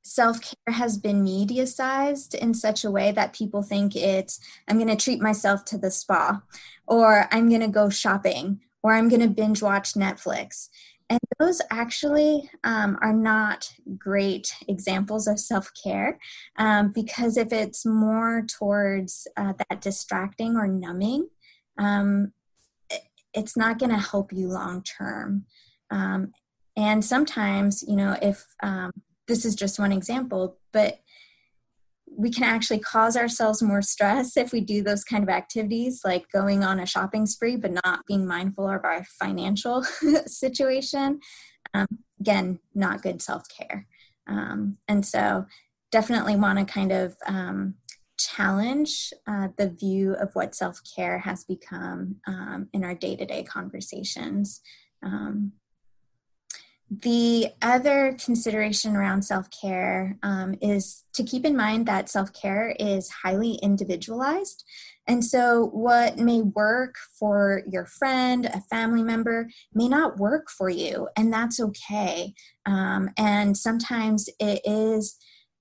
self 0.04 0.40
care 0.42 0.76
has 0.76 0.98
been 0.98 1.24
media 1.24 1.66
sized 1.66 2.36
in 2.36 2.54
such 2.54 2.84
a 2.84 2.92
way 2.92 3.12
that 3.12 3.34
people 3.34 3.64
think 3.64 3.96
it's, 3.96 4.40
I'm 4.68 4.78
going 4.78 4.96
to 4.96 5.02
treat 5.02 5.22
myself 5.22 5.66
to 5.66 5.78
the 5.78 5.90
spa, 5.90 6.42
or 6.86 7.28
I'm 7.32 7.50
going 7.50 7.62
to 7.62 7.68
go 7.68 7.90
shopping, 7.90 8.60
or 8.84 8.94
I'm 8.94 9.10
going 9.10 9.22
to 9.22 9.28
binge 9.28 9.62
watch 9.62 9.94
Netflix. 9.94 10.70
And 11.10 11.20
those 11.40 11.62
actually 11.70 12.50
um, 12.64 12.98
are 13.02 13.14
not 13.14 13.74
great 13.98 14.54
examples 14.68 15.28
of 15.28 15.40
self 15.40 15.72
care 15.84 16.20
um, 16.58 16.92
because 16.92 17.38
if 17.38 17.52
it's 17.52 17.86
more 17.86 18.46
towards 18.48 19.28
uh, 19.38 19.54
that 19.70 19.82
distracting 19.82 20.56
or 20.56 20.68
numbing, 20.68 21.30
um, 21.78 22.34
it's 23.34 23.58
not 23.58 23.80
going 23.80 23.92
to 23.92 23.98
help 23.98 24.32
you 24.32 24.48
long 24.48 24.84
term. 24.84 25.46
Um, 25.92 26.32
and 26.76 27.04
sometimes, 27.04 27.84
you 27.88 27.96
know, 27.96 28.18
if 28.22 28.46
um, 28.62 28.92
this 29.28 29.46
is 29.46 29.56
just 29.56 29.80
one 29.80 29.92
example, 29.92 30.58
but 30.72 31.00
we 32.16 32.30
can 32.30 32.44
actually 32.44 32.80
cause 32.80 33.18
ourselves 33.18 33.62
more 33.62 33.82
stress 33.82 34.38
if 34.38 34.52
we 34.52 34.62
do 34.62 34.84
those 34.84 35.04
kind 35.04 35.24
of 35.24 35.30
activities, 35.30 36.02
like 36.06 36.30
going 36.32 36.64
on 36.64 36.80
a 36.80 36.86
shopping 36.86 37.26
spree, 37.26 37.56
but 37.56 37.72
not 37.84 38.06
being 38.08 38.28
mindful 38.28 38.70
of 38.70 38.86
our 38.86 39.04
financial 39.20 39.84
situation. 40.26 41.20
Um, 41.74 41.88
again, 42.20 42.60
not 42.76 43.02
good 43.02 43.22
self 43.22 43.44
care. 43.50 43.88
Um, 44.28 44.78
and 44.88 45.06
so, 45.06 45.46
definitely 45.92 46.36
want 46.36 46.58
to 46.58 46.66
kind 46.66 46.92
of 46.92 47.16
um, 47.28 47.76
challenge 48.20 49.14
uh, 49.28 49.50
the 49.58 49.70
view 49.70 50.14
of 50.16 50.34
what 50.34 50.56
self 50.56 50.80
care 50.96 51.20
has 51.20 51.44
become 51.44 52.16
um, 52.28 52.68
in 52.74 52.84
our 52.84 52.96
day 52.96 53.16
to 53.16 53.26
day 53.26 53.44
conversations. 53.44 54.62
Um, 55.04 55.54
the 57.02 57.48
other 57.62 58.16
consideration 58.24 58.96
around 58.96 59.24
self 59.24 59.48
care 59.50 60.18
um, 60.22 60.56
is 60.62 61.04
to 61.14 61.24
keep 61.24 61.46
in 61.46 61.56
mind 61.56 61.86
that 61.86 62.10
self 62.10 62.34
care 62.34 62.76
is 62.80 63.10
highly 63.10 63.54
individualized. 63.64 64.64
And 65.08 65.24
so, 65.24 65.68
what 65.74 66.18
may 66.18 66.42
work 66.42 66.96
for 67.18 67.64
your 67.70 67.86
friend, 67.86 68.46
a 68.46 68.62
family 68.62 69.04
member, 69.04 69.50
may 69.74 69.88
not 69.88 70.18
work 70.18 70.50
for 70.50 70.70
you, 70.70 71.08
and 71.16 71.34
that's 71.34 71.60
okay. 71.60 72.34
Um, 72.66 73.10
and 73.18 73.58
sometimes 73.58 74.30
it 74.40 74.62
is, 74.64 75.18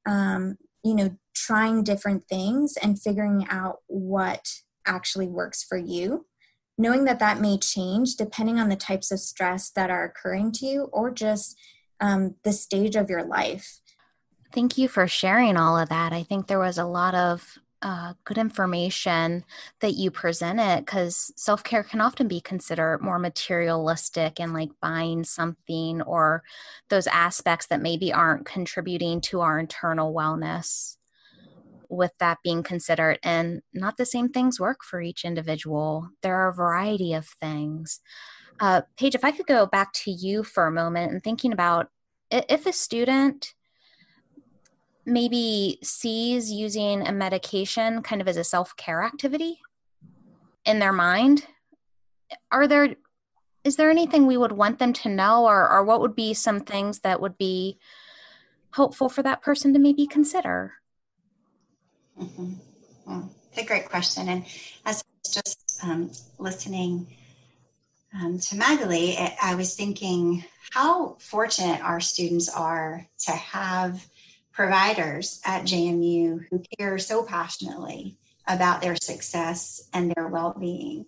um, 0.06 0.56
you 0.84 0.94
know, 0.94 1.16
trying 1.34 1.82
different 1.82 2.26
things 2.28 2.74
and 2.82 3.00
figuring 3.00 3.46
out 3.48 3.78
what 3.86 4.48
actually 4.86 5.28
works 5.28 5.62
for 5.62 5.78
you 5.78 6.26
knowing 6.78 7.04
that 7.04 7.18
that 7.18 7.40
may 7.40 7.58
change 7.58 8.16
depending 8.16 8.58
on 8.58 8.68
the 8.68 8.76
types 8.76 9.10
of 9.10 9.20
stress 9.20 9.70
that 9.70 9.90
are 9.90 10.04
occurring 10.04 10.52
to 10.52 10.66
you 10.66 10.82
or 10.92 11.10
just 11.10 11.58
um, 12.00 12.34
the 12.42 12.52
stage 12.52 12.96
of 12.96 13.08
your 13.08 13.24
life. 13.24 13.80
Thank 14.52 14.76
you 14.76 14.88
for 14.88 15.06
sharing 15.06 15.56
all 15.56 15.78
of 15.78 15.88
that. 15.88 16.12
I 16.12 16.22
think 16.24 16.46
there 16.46 16.58
was 16.58 16.78
a 16.78 16.84
lot 16.84 17.14
of 17.14 17.58
uh, 17.80 18.14
good 18.24 18.38
information 18.38 19.44
that 19.80 19.94
you 19.94 20.10
presented 20.10 20.84
because 20.84 21.32
self 21.36 21.64
care 21.64 21.82
can 21.82 22.00
often 22.00 22.28
be 22.28 22.40
considered 22.40 23.02
more 23.02 23.18
materialistic 23.18 24.38
and 24.38 24.52
like 24.52 24.70
buying 24.80 25.24
something 25.24 26.00
or 26.02 26.42
those 26.90 27.08
aspects 27.08 27.66
that 27.66 27.82
maybe 27.82 28.12
aren't 28.12 28.46
contributing 28.46 29.20
to 29.20 29.40
our 29.40 29.58
internal 29.58 30.14
wellness 30.14 30.96
with 31.92 32.12
that 32.18 32.38
being 32.42 32.62
considered 32.62 33.18
and 33.22 33.62
not 33.72 33.96
the 33.96 34.06
same 34.06 34.28
things 34.28 34.58
work 34.58 34.82
for 34.82 35.00
each 35.00 35.24
individual. 35.24 36.08
There 36.22 36.36
are 36.36 36.48
a 36.48 36.54
variety 36.54 37.12
of 37.12 37.26
things. 37.26 38.00
Uh, 38.60 38.82
paige 38.96 39.14
if 39.14 39.24
i 39.24 39.30
could 39.30 39.46
go 39.46 39.66
back 39.66 39.92
to 39.92 40.10
you 40.10 40.44
for 40.44 40.66
a 40.66 40.70
moment 40.70 41.10
and 41.10 41.24
thinking 41.24 41.52
about 41.52 41.88
if 42.30 42.66
a 42.66 42.72
student 42.72 43.54
maybe 45.04 45.78
sees 45.82 46.52
using 46.52 47.06
a 47.06 47.12
medication 47.12 48.02
kind 48.02 48.20
of 48.20 48.28
as 48.28 48.36
a 48.36 48.44
self-care 48.44 49.02
activity 49.02 49.58
in 50.64 50.78
their 50.78 50.92
mind 50.92 51.46
are 52.52 52.68
there 52.68 52.94
is 53.64 53.76
there 53.76 53.90
anything 53.90 54.26
we 54.26 54.36
would 54.36 54.52
want 54.52 54.78
them 54.78 54.92
to 54.92 55.08
know 55.08 55.44
or, 55.44 55.70
or 55.70 55.84
what 55.84 56.00
would 56.00 56.16
be 56.16 56.34
some 56.34 56.60
things 56.60 57.00
that 57.00 57.20
would 57.20 57.38
be 57.38 57.78
helpful 58.72 59.08
for 59.08 59.22
that 59.22 59.42
person 59.42 59.72
to 59.72 59.78
maybe 59.78 60.06
consider 60.06 60.74
Mm-hmm. 62.20 62.52
Well, 63.06 63.30
it's 63.50 63.58
a 63.58 63.66
great 63.66 63.88
question. 63.88 64.28
And 64.28 64.44
as 64.84 65.02
I 65.02 65.06
was 65.24 65.34
just 65.34 65.78
um, 65.82 66.10
listening 66.38 67.06
um, 68.14 68.38
to 68.38 68.56
Magali, 68.56 69.16
I 69.42 69.54
was 69.54 69.74
thinking 69.74 70.44
how 70.72 71.16
fortunate 71.18 71.82
our 71.82 72.00
students 72.00 72.48
are 72.48 73.06
to 73.26 73.32
have 73.32 74.06
providers 74.52 75.40
at 75.44 75.64
JMU 75.64 76.46
who 76.50 76.62
care 76.78 76.98
so 76.98 77.22
passionately 77.22 78.16
about 78.46 78.82
their 78.82 78.96
success 78.96 79.88
and 79.92 80.12
their 80.14 80.28
well 80.28 80.54
being. 80.58 81.06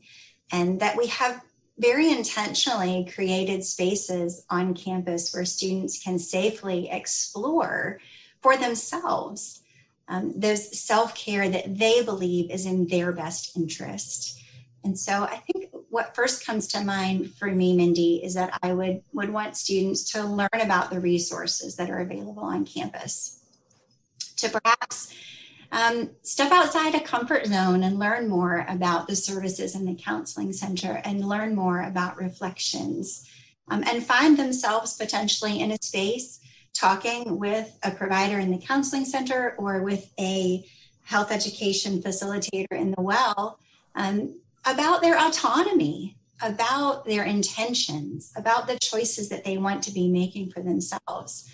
And 0.53 0.81
that 0.81 0.97
we 0.97 1.09
have 1.09 1.41
very 1.79 2.11
intentionally 2.11 3.11
created 3.13 3.65
spaces 3.65 4.45
on 4.49 4.75
campus 4.75 5.35
where 5.35 5.45
students 5.45 6.03
can 6.03 6.19
safely 6.19 6.89
explore 6.91 8.01
for 8.41 8.57
themselves 8.57 9.64
um, 10.09 10.33
those 10.39 10.79
self 10.79 11.15
care 11.15 11.49
that 11.49 11.79
they 11.79 12.03
believe 12.03 12.51
is 12.51 12.67
in 12.67 12.87
their 12.89 13.13
best 13.13 13.57
interest. 13.57 14.41
And 14.85 14.99
so 14.99 15.25
I 15.25 15.37
think 15.37 15.71
what 15.89 16.15
first 16.15 16.45
comes 16.45 16.67
to 16.69 16.85
mind 16.85 17.35
for 17.35 17.47
me, 17.47 17.75
Mindy, 17.75 18.23
is 18.23 18.35
that 18.35 18.59
I 18.63 18.75
would, 18.75 19.03
would 19.15 19.31
want 19.31 19.57
students 19.57 20.13
to 20.13 20.23
learn 20.23 20.49
about 20.53 20.91
the 20.91 21.01
resources 21.01 21.77
that 21.77 21.89
are 21.89 22.01
available 22.01 22.43
on 22.43 22.67
campus, 22.67 23.41
to 24.37 24.51
perhaps 24.51 25.15
um, 25.73 26.11
step 26.23 26.53
outside 26.53 26.95
a 26.95 27.01
comfort 27.01 27.47
zone 27.47 27.83
and 27.83 27.99
learn 27.99 28.29
more 28.29 28.65
about 28.69 29.09
the 29.09 29.17
services 29.17 29.75
in 29.75 29.87
the 29.87 29.95
counseling 29.95 30.53
center 30.53 31.01
and 31.05 31.27
learn 31.27 31.55
more 31.55 31.83
about 31.83 32.17
reflections 32.17 33.29
um, 33.69 33.83
and 33.85 34.05
find 34.05 34.39
themselves 34.39 34.95
potentially 34.95 35.61
in 35.61 35.73
a 35.73 35.79
space 35.81 36.41
talking 36.75 37.39
with 37.39 37.79
a 37.83 37.91
provider 37.91 38.39
in 38.39 38.51
the 38.51 38.59
counseling 38.59 39.05
center 39.05 39.55
or 39.59 39.83
with 39.83 40.13
a 40.19 40.65
health 41.05 41.31
education 41.31 42.03
facilitator 42.03 42.73
in 42.73 42.91
the 42.91 43.01
well 43.01 43.59
um, 43.95 44.35
about 44.67 45.03
their 45.03 45.19
autonomy, 45.19 46.17
about 46.43 47.05
their 47.05 47.25
intentions, 47.25 48.33
about 48.37 48.67
the 48.67 48.79
choices 48.79 49.29
that 49.29 49.45
they 49.45 49.59
want 49.59 49.83
to 49.85 49.93
be 49.93 50.09
making 50.09 50.51
for 50.51 50.61
themselves. 50.61 51.51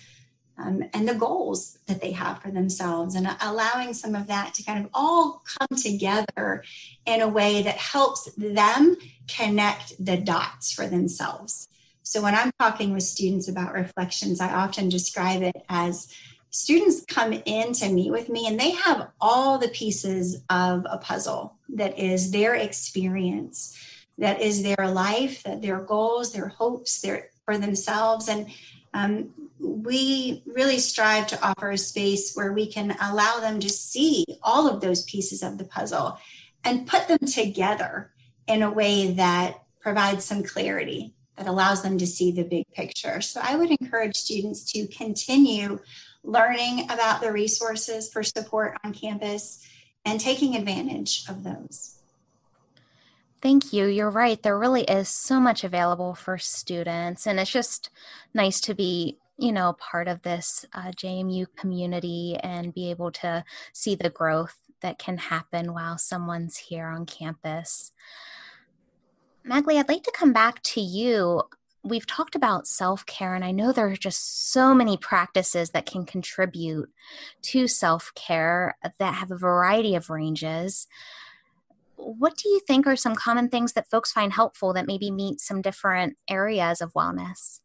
Um, 0.57 0.83
and 0.93 1.07
the 1.07 1.15
goals 1.15 1.79
that 1.87 2.01
they 2.01 2.11
have 2.11 2.39
for 2.39 2.51
themselves, 2.51 3.15
and 3.15 3.27
allowing 3.41 3.93
some 3.95 4.13
of 4.13 4.27
that 4.27 4.53
to 4.55 4.63
kind 4.63 4.83
of 4.83 4.91
all 4.93 5.41
come 5.45 5.75
together 5.75 6.63
in 7.05 7.21
a 7.21 7.27
way 7.27 7.63
that 7.63 7.77
helps 7.77 8.31
them 8.35 8.95
connect 9.27 9.93
the 10.03 10.17
dots 10.17 10.71
for 10.71 10.85
themselves. 10.85 11.67
So 12.11 12.21
when 12.21 12.35
I'm 12.35 12.51
talking 12.59 12.91
with 12.91 13.03
students 13.03 13.47
about 13.47 13.71
reflections, 13.71 14.41
I 14.41 14.53
often 14.53 14.89
describe 14.89 15.43
it 15.43 15.55
as 15.69 16.09
students 16.49 17.05
come 17.07 17.31
in 17.45 17.71
to 17.71 17.87
meet 17.87 18.11
with 18.11 18.27
me 18.27 18.47
and 18.47 18.59
they 18.59 18.71
have 18.71 19.07
all 19.21 19.57
the 19.57 19.69
pieces 19.69 20.43
of 20.49 20.85
a 20.89 20.97
puzzle 20.97 21.55
that 21.69 21.97
is 21.97 22.31
their 22.31 22.55
experience, 22.55 23.79
that 24.17 24.41
is 24.41 24.61
their 24.61 24.89
life, 24.89 25.41
that 25.43 25.61
their 25.61 25.79
goals, 25.79 26.33
their 26.33 26.49
hopes, 26.49 26.99
their 26.99 27.29
for 27.45 27.57
themselves. 27.57 28.27
And 28.27 28.47
um, 28.93 29.29
we 29.61 30.43
really 30.45 30.79
strive 30.79 31.27
to 31.27 31.41
offer 31.41 31.71
a 31.71 31.77
space 31.77 32.33
where 32.35 32.51
we 32.51 32.67
can 32.67 32.93
allow 33.01 33.39
them 33.39 33.61
to 33.61 33.69
see 33.69 34.25
all 34.43 34.67
of 34.67 34.81
those 34.81 35.05
pieces 35.05 35.43
of 35.43 35.57
the 35.57 35.63
puzzle 35.63 36.17
and 36.65 36.85
put 36.85 37.07
them 37.07 37.19
together 37.19 38.11
in 38.47 38.63
a 38.63 38.69
way 38.69 39.13
that 39.13 39.63
provides 39.79 40.25
some 40.25 40.43
clarity 40.43 41.13
that 41.41 41.49
allows 41.49 41.81
them 41.81 41.97
to 41.97 42.05
see 42.05 42.31
the 42.31 42.43
big 42.43 42.67
picture. 42.71 43.19
So 43.19 43.41
I 43.43 43.55
would 43.55 43.71
encourage 43.71 44.15
students 44.15 44.71
to 44.73 44.85
continue 44.87 45.79
learning 46.23 46.83
about 46.91 47.19
the 47.19 47.31
resources 47.31 48.11
for 48.13 48.21
support 48.21 48.77
on 48.83 48.93
campus 48.93 49.65
and 50.05 50.19
taking 50.19 50.55
advantage 50.55 51.23
of 51.27 51.43
those. 51.43 51.97
Thank 53.41 53.73
you. 53.73 53.87
You're 53.87 54.11
right. 54.11 54.41
There 54.41 54.57
really 54.57 54.83
is 54.83 55.09
so 55.09 55.39
much 55.39 55.63
available 55.63 56.13
for 56.13 56.37
students, 56.37 57.25
and 57.25 57.39
it's 57.39 57.49
just 57.49 57.89
nice 58.35 58.61
to 58.61 58.75
be, 58.75 59.17
you 59.39 59.51
know, 59.51 59.73
part 59.79 60.07
of 60.07 60.21
this 60.21 60.63
uh, 60.75 60.91
JMU 60.91 61.47
community 61.57 62.37
and 62.43 62.71
be 62.71 62.91
able 62.91 63.11
to 63.13 63.43
see 63.73 63.95
the 63.95 64.11
growth 64.11 64.59
that 64.81 64.99
can 64.99 65.17
happen 65.17 65.73
while 65.73 65.97
someone's 65.97 66.57
here 66.57 66.85
on 66.85 67.07
campus. 67.07 67.93
Magali, 69.43 69.79
I'd 69.79 69.89
like 69.89 70.03
to 70.03 70.11
come 70.11 70.33
back 70.33 70.61
to 70.63 70.81
you. 70.81 71.43
We've 71.83 72.05
talked 72.05 72.35
about 72.35 72.67
self 72.67 73.05
care, 73.07 73.33
and 73.33 73.43
I 73.43 73.51
know 73.51 73.71
there 73.71 73.87
are 73.87 73.95
just 73.95 74.51
so 74.51 74.75
many 74.75 74.97
practices 74.97 75.71
that 75.71 75.87
can 75.87 76.05
contribute 76.05 76.89
to 77.43 77.67
self 77.67 78.11
care 78.13 78.77
that 78.99 79.13
have 79.15 79.31
a 79.31 79.37
variety 79.37 79.95
of 79.95 80.09
ranges. 80.09 80.87
What 81.95 82.37
do 82.37 82.49
you 82.49 82.59
think 82.67 82.85
are 82.85 82.95
some 82.95 83.15
common 83.15 83.49
things 83.49 83.73
that 83.73 83.89
folks 83.89 84.11
find 84.11 84.33
helpful 84.33 84.73
that 84.73 84.87
maybe 84.87 85.09
meet 85.09 85.39
some 85.39 85.61
different 85.61 86.17
areas 86.27 86.81
of 86.81 86.93
wellness? 86.93 87.61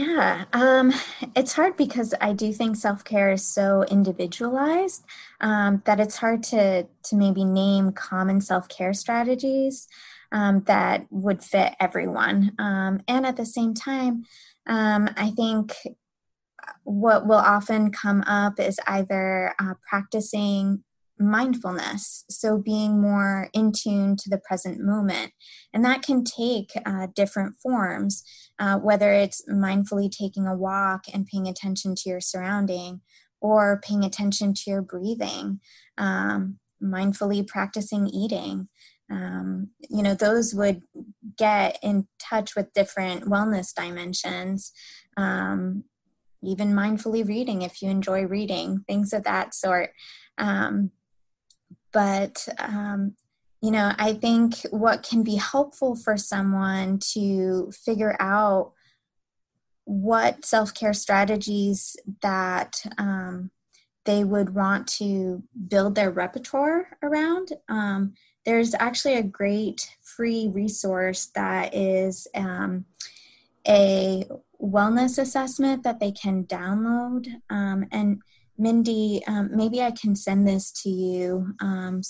Yeah, 0.00 0.46
um, 0.54 0.94
it's 1.36 1.52
hard 1.52 1.76
because 1.76 2.14
I 2.22 2.32
do 2.32 2.54
think 2.54 2.76
self 2.76 3.04
care 3.04 3.32
is 3.32 3.46
so 3.46 3.84
individualized 3.84 5.04
um, 5.42 5.82
that 5.84 6.00
it's 6.00 6.16
hard 6.16 6.42
to 6.44 6.86
to 7.02 7.16
maybe 7.16 7.44
name 7.44 7.92
common 7.92 8.40
self 8.40 8.66
care 8.66 8.94
strategies 8.94 9.88
um, 10.32 10.62
that 10.62 11.06
would 11.10 11.44
fit 11.44 11.74
everyone. 11.78 12.52
Um, 12.58 13.00
and 13.06 13.26
at 13.26 13.36
the 13.36 13.44
same 13.44 13.74
time, 13.74 14.24
um, 14.66 15.10
I 15.18 15.32
think 15.32 15.76
what 16.84 17.26
will 17.26 17.34
often 17.34 17.92
come 17.92 18.22
up 18.22 18.58
is 18.58 18.80
either 18.86 19.54
uh, 19.58 19.74
practicing 19.86 20.82
mindfulness. 21.20 22.24
So, 22.30 22.58
being 22.58 23.00
more 23.00 23.50
in 23.52 23.72
tune 23.72 24.16
to 24.16 24.30
the 24.30 24.38
present 24.38 24.80
moment. 24.80 25.32
And 25.72 25.84
that 25.84 26.02
can 26.02 26.24
take 26.24 26.72
uh, 26.84 27.08
different 27.14 27.56
forms, 27.62 28.24
uh, 28.58 28.78
whether 28.78 29.12
it's 29.12 29.42
mindfully 29.48 30.10
taking 30.10 30.46
a 30.46 30.56
walk 30.56 31.04
and 31.12 31.26
paying 31.26 31.46
attention 31.46 31.94
to 31.96 32.08
your 32.08 32.20
surrounding, 32.20 33.02
or 33.40 33.80
paying 33.84 34.04
attention 34.04 34.54
to 34.54 34.70
your 34.70 34.82
breathing, 34.82 35.60
um, 35.98 36.58
mindfully 36.82 37.46
practicing 37.46 38.08
eating. 38.08 38.68
Um, 39.10 39.70
you 39.88 40.02
know, 40.02 40.14
those 40.14 40.54
would 40.54 40.82
get 41.36 41.78
in 41.82 42.06
touch 42.18 42.54
with 42.54 42.72
different 42.72 43.24
wellness 43.24 43.74
dimensions. 43.74 44.72
Um, 45.16 45.84
even 46.42 46.72
mindfully 46.72 47.26
reading 47.26 47.62
if 47.62 47.82
you 47.82 47.90
enjoy 47.90 48.24
reading, 48.24 48.84
things 48.88 49.12
of 49.12 49.24
that 49.24 49.54
sort. 49.54 49.90
Um, 50.38 50.90
but 51.92 52.46
um, 52.58 53.14
you 53.60 53.70
know 53.70 53.92
i 53.98 54.12
think 54.12 54.56
what 54.70 55.02
can 55.02 55.22
be 55.22 55.36
helpful 55.36 55.94
for 55.94 56.16
someone 56.16 56.98
to 56.98 57.70
figure 57.72 58.16
out 58.20 58.72
what 59.84 60.44
self-care 60.44 60.92
strategies 60.92 61.96
that 62.22 62.84
um, 62.98 63.50
they 64.04 64.22
would 64.24 64.54
want 64.54 64.86
to 64.86 65.42
build 65.68 65.94
their 65.94 66.10
repertoire 66.10 66.96
around 67.02 67.52
um, 67.68 68.14
there's 68.44 68.74
actually 68.74 69.14
a 69.14 69.22
great 69.22 69.96
free 70.02 70.48
resource 70.48 71.26
that 71.34 71.74
is 71.74 72.26
um, 72.34 72.84
a 73.68 74.24
wellness 74.60 75.18
assessment 75.18 75.82
that 75.82 76.00
they 76.00 76.12
can 76.12 76.44
download 76.44 77.26
um, 77.50 77.86
and 77.92 78.22
Mindy, 78.60 79.22
um, 79.26 79.50
maybe 79.52 79.82
I 79.82 79.90
can 79.90 80.14
send 80.14 80.46
this 80.46 80.70
to 80.82 80.90
you 80.90 81.54
um, 81.60 82.02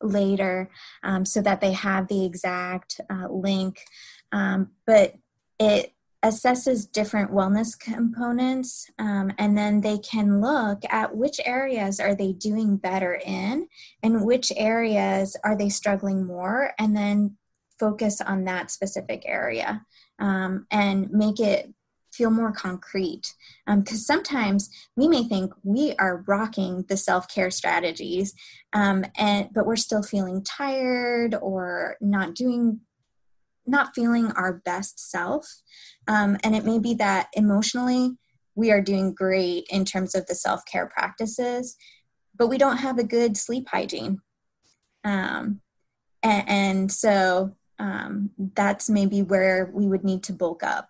later 0.00 0.70
um, 1.02 1.24
so 1.24 1.40
that 1.42 1.60
they 1.60 1.72
have 1.72 2.08
the 2.08 2.24
exact 2.24 3.00
uh, 3.10 3.28
link. 3.28 3.80
Um, 4.30 4.70
but 4.86 5.14
it 5.58 5.94
assesses 6.24 6.90
different 6.90 7.30
wellness 7.30 7.78
components 7.78 8.90
um, 8.98 9.30
and 9.38 9.58
then 9.58 9.82
they 9.82 9.98
can 9.98 10.40
look 10.40 10.80
at 10.88 11.14
which 11.14 11.38
areas 11.44 12.00
are 12.00 12.14
they 12.14 12.32
doing 12.32 12.78
better 12.78 13.20
in 13.26 13.68
and 14.02 14.24
which 14.24 14.50
areas 14.56 15.36
are 15.44 15.54
they 15.56 15.68
struggling 15.68 16.26
more 16.26 16.72
and 16.78 16.96
then 16.96 17.36
focus 17.78 18.22
on 18.22 18.44
that 18.44 18.70
specific 18.70 19.22
area 19.26 19.84
um, 20.18 20.66
and 20.70 21.10
make 21.10 21.40
it 21.40 21.74
feel 22.14 22.30
more 22.30 22.52
concrete. 22.52 23.34
Because 23.66 24.10
um, 24.10 24.16
sometimes 24.16 24.70
we 24.96 25.08
may 25.08 25.24
think 25.24 25.52
we 25.62 25.94
are 25.98 26.24
rocking 26.26 26.84
the 26.88 26.96
self-care 26.96 27.50
strategies 27.50 28.34
um, 28.72 29.04
and 29.16 29.48
but 29.54 29.66
we're 29.66 29.76
still 29.76 30.02
feeling 30.02 30.42
tired 30.42 31.34
or 31.34 31.96
not 32.00 32.34
doing 32.34 32.80
not 33.66 33.94
feeling 33.94 34.30
our 34.32 34.60
best 34.64 35.10
self. 35.10 35.46
Um, 36.06 36.36
and 36.44 36.54
it 36.54 36.66
may 36.66 36.78
be 36.78 36.94
that 36.94 37.28
emotionally 37.32 38.12
we 38.54 38.70
are 38.70 38.82
doing 38.82 39.14
great 39.14 39.66
in 39.70 39.84
terms 39.84 40.14
of 40.14 40.26
the 40.26 40.34
self-care 40.34 40.86
practices 40.86 41.76
but 42.36 42.48
we 42.48 42.58
don't 42.58 42.78
have 42.78 42.98
a 42.98 43.04
good 43.04 43.36
sleep 43.36 43.68
hygiene. 43.68 44.20
Um, 45.04 45.60
and, 46.22 46.48
and, 46.48 46.92
so 46.92 47.54
um, 47.78 48.30
that's 48.54 48.88
maybe 48.88 49.22
where 49.22 49.70
we 49.72 49.86
would 49.86 50.04
need 50.04 50.22
to 50.24 50.32
bulk 50.32 50.62
up 50.62 50.88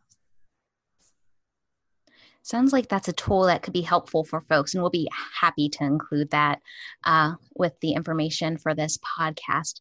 sounds 2.45 2.73
like 2.73 2.89
that's 2.89 3.09
a 3.09 3.13
tool 3.13 3.43
that 3.43 3.63
could 3.63 3.73
be 3.73 3.81
helpful 3.81 4.25
for 4.25 4.41
folks 4.43 4.75
and 4.75 4.83
we'll 4.83 4.91
be 4.91 5.09
happy 5.41 5.69
to 5.69 5.85
include 5.85 6.31
that 6.31 6.61
uh, 7.05 7.35
with 7.57 7.73
the 7.81 7.93
information 7.93 8.57
for 8.57 8.75
this 8.75 8.99
podcast 8.99 9.81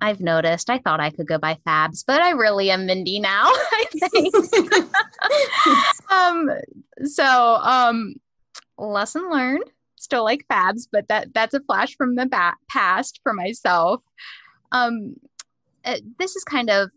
i've 0.00 0.20
noticed 0.20 0.70
i 0.70 0.78
thought 0.78 1.00
i 1.00 1.10
could 1.10 1.26
go 1.26 1.38
by 1.38 1.56
fabs 1.66 2.04
but 2.06 2.20
i 2.20 2.30
really 2.30 2.70
am 2.70 2.86
mindy 2.86 3.18
now 3.18 3.44
i 3.46 3.84
think 3.90 4.34
um, 6.10 6.50
so 7.04 7.24
um, 7.62 8.14
lesson 8.78 9.30
learned 9.30 9.64
still 10.06 10.24
like 10.24 10.46
fabs, 10.48 10.88
but 10.90 11.08
that 11.08 11.34
that's 11.34 11.54
a 11.54 11.60
flash 11.60 11.96
from 11.96 12.14
the 12.14 12.26
back 12.26 12.58
past 12.70 13.20
for 13.22 13.34
myself. 13.34 14.00
Um, 14.72 15.16
uh, 15.84 15.98
this 16.18 16.36
is 16.36 16.44
kind 16.44 16.70
of 16.70 16.90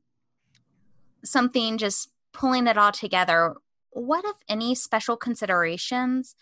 something 1.24 1.78
just 1.78 2.10
pulling 2.34 2.68
it 2.68 2.78
all 2.78 2.92
together. 2.92 3.56
What, 4.00 4.26
if 4.26 4.38
any, 4.48 4.76
special 4.76 5.18
considerations 5.18 6.36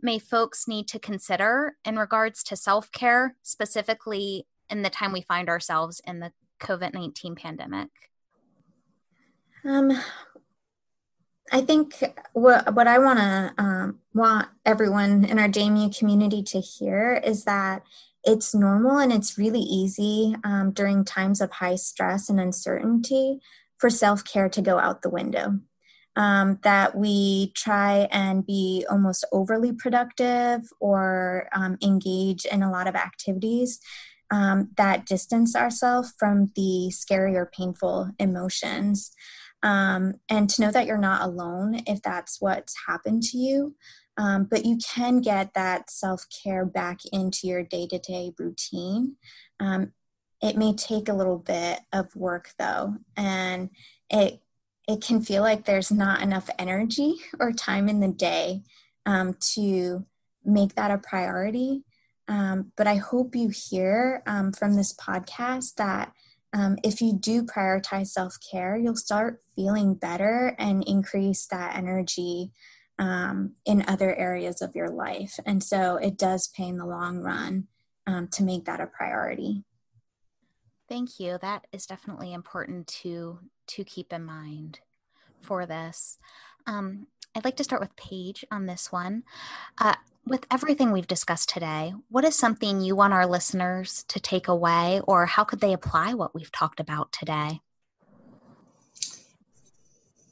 may 0.00 0.18
folks 0.18 0.68
need 0.68 0.86
to 0.88 0.98
consider 0.98 1.76
in 1.84 1.98
regards 1.98 2.42
to 2.44 2.56
self 2.56 2.92
care, 2.92 3.36
specifically 3.42 4.46
in 4.70 4.82
the 4.82 4.90
time 4.90 5.12
we 5.12 5.22
find 5.22 5.48
ourselves 5.48 6.00
in 6.06 6.20
the 6.20 6.32
COVID 6.60 6.92
19 6.94 7.34
pandemic? 7.34 7.88
Um, 9.64 9.92
I 11.50 11.62
think 11.62 11.94
what 12.32 12.74
what 12.74 12.86
I 12.86 12.98
want 12.98 13.18
to 13.18 13.54
um, 13.58 13.98
want 14.14 14.48
everyone 14.66 15.24
in 15.24 15.38
our 15.38 15.48
JMU 15.48 15.96
community 15.96 16.42
to 16.44 16.60
hear 16.60 17.20
is 17.24 17.44
that 17.44 17.82
it's 18.24 18.54
normal 18.54 18.98
and 18.98 19.12
it's 19.12 19.38
really 19.38 19.60
easy 19.60 20.36
um, 20.44 20.72
during 20.72 21.04
times 21.04 21.40
of 21.40 21.52
high 21.52 21.76
stress 21.76 22.28
and 22.28 22.38
uncertainty 22.38 23.40
for 23.78 23.88
self 23.88 24.24
care 24.24 24.48
to 24.50 24.60
go 24.60 24.78
out 24.78 25.02
the 25.02 25.10
window. 25.10 25.60
Um, 26.18 26.58
that 26.64 26.96
we 26.96 27.52
try 27.54 28.08
and 28.10 28.44
be 28.44 28.84
almost 28.90 29.24
overly 29.30 29.72
productive 29.72 30.62
or 30.80 31.48
um, 31.54 31.78
engage 31.80 32.44
in 32.44 32.62
a 32.62 32.72
lot 32.72 32.88
of 32.88 32.96
activities 32.96 33.78
um, 34.30 34.70
that 34.76 35.06
distance 35.06 35.54
ourselves 35.56 36.12
from 36.18 36.50
the 36.54 36.90
scary 36.90 37.36
or 37.36 37.46
painful 37.46 38.10
emotions 38.18 39.12
um, 39.62 40.14
and 40.28 40.48
to 40.50 40.62
know 40.62 40.70
that 40.70 40.86
you're 40.86 40.98
not 40.98 41.22
alone 41.22 41.82
if 41.86 42.02
that's 42.02 42.40
what's 42.40 42.74
happened 42.86 43.22
to 43.24 43.38
you. 43.38 43.74
Um, 44.16 44.44
but 44.50 44.64
you 44.64 44.78
can 44.78 45.20
get 45.20 45.54
that 45.54 45.90
self 45.90 46.26
care 46.42 46.64
back 46.64 47.00
into 47.12 47.46
your 47.46 47.62
day 47.62 47.86
to 47.86 47.98
day 47.98 48.32
routine. 48.38 49.16
Um, 49.60 49.92
it 50.42 50.56
may 50.56 50.74
take 50.74 51.08
a 51.08 51.14
little 51.14 51.38
bit 51.38 51.80
of 51.92 52.14
work 52.14 52.50
though, 52.58 52.96
and 53.16 53.70
it 54.10 54.40
it 54.88 55.02
can 55.02 55.20
feel 55.20 55.42
like 55.42 55.66
there's 55.66 55.92
not 55.92 56.22
enough 56.22 56.48
energy 56.58 57.16
or 57.38 57.52
time 57.52 57.88
in 57.90 58.00
the 58.00 58.08
day 58.08 58.62
um, 59.04 59.36
to 59.52 60.06
make 60.44 60.74
that 60.74 60.90
a 60.90 60.96
priority. 60.96 61.84
Um, 62.26 62.72
but 62.74 62.86
I 62.86 62.96
hope 62.96 63.36
you 63.36 63.50
hear 63.50 64.22
um, 64.26 64.52
from 64.52 64.74
this 64.74 64.94
podcast 64.94 65.74
that 65.74 66.12
um, 66.54 66.78
if 66.82 67.02
you 67.02 67.12
do 67.12 67.42
prioritize 67.42 68.08
self 68.08 68.38
care, 68.50 68.76
you'll 68.76 68.96
start 68.96 69.42
feeling 69.54 69.94
better 69.94 70.56
and 70.58 70.82
increase 70.84 71.46
that 71.46 71.76
energy 71.76 72.50
um, 72.98 73.52
in 73.66 73.84
other 73.86 74.14
areas 74.16 74.62
of 74.62 74.74
your 74.74 74.88
life. 74.88 75.38
And 75.44 75.62
so 75.62 75.96
it 75.96 76.16
does 76.16 76.48
pay 76.48 76.64
in 76.64 76.78
the 76.78 76.86
long 76.86 77.18
run 77.18 77.68
um, 78.06 78.28
to 78.28 78.42
make 78.42 78.64
that 78.64 78.80
a 78.80 78.86
priority. 78.86 79.64
Thank 80.88 81.20
you. 81.20 81.36
That 81.42 81.66
is 81.72 81.84
definitely 81.84 82.32
important 82.32 82.86
to 83.02 83.40
to 83.68 83.84
keep 83.84 84.12
in 84.12 84.24
mind 84.24 84.80
for 85.40 85.66
this. 85.66 86.18
Um, 86.66 87.06
I'd 87.34 87.44
like 87.44 87.56
to 87.56 87.64
start 87.64 87.80
with 87.80 87.96
Paige 87.96 88.44
on 88.50 88.66
this 88.66 88.90
one. 88.90 89.22
Uh, 89.78 89.94
with 90.26 90.46
everything 90.50 90.92
we've 90.92 91.06
discussed 91.06 91.48
today, 91.48 91.94
what 92.10 92.24
is 92.24 92.36
something 92.36 92.80
you 92.80 92.94
want 92.94 93.14
our 93.14 93.26
listeners 93.26 94.04
to 94.08 94.20
take 94.20 94.48
away, 94.48 95.00
or 95.06 95.26
how 95.26 95.44
could 95.44 95.60
they 95.60 95.72
apply 95.72 96.14
what 96.14 96.34
we've 96.34 96.52
talked 96.52 96.80
about 96.80 97.12
today? 97.12 97.60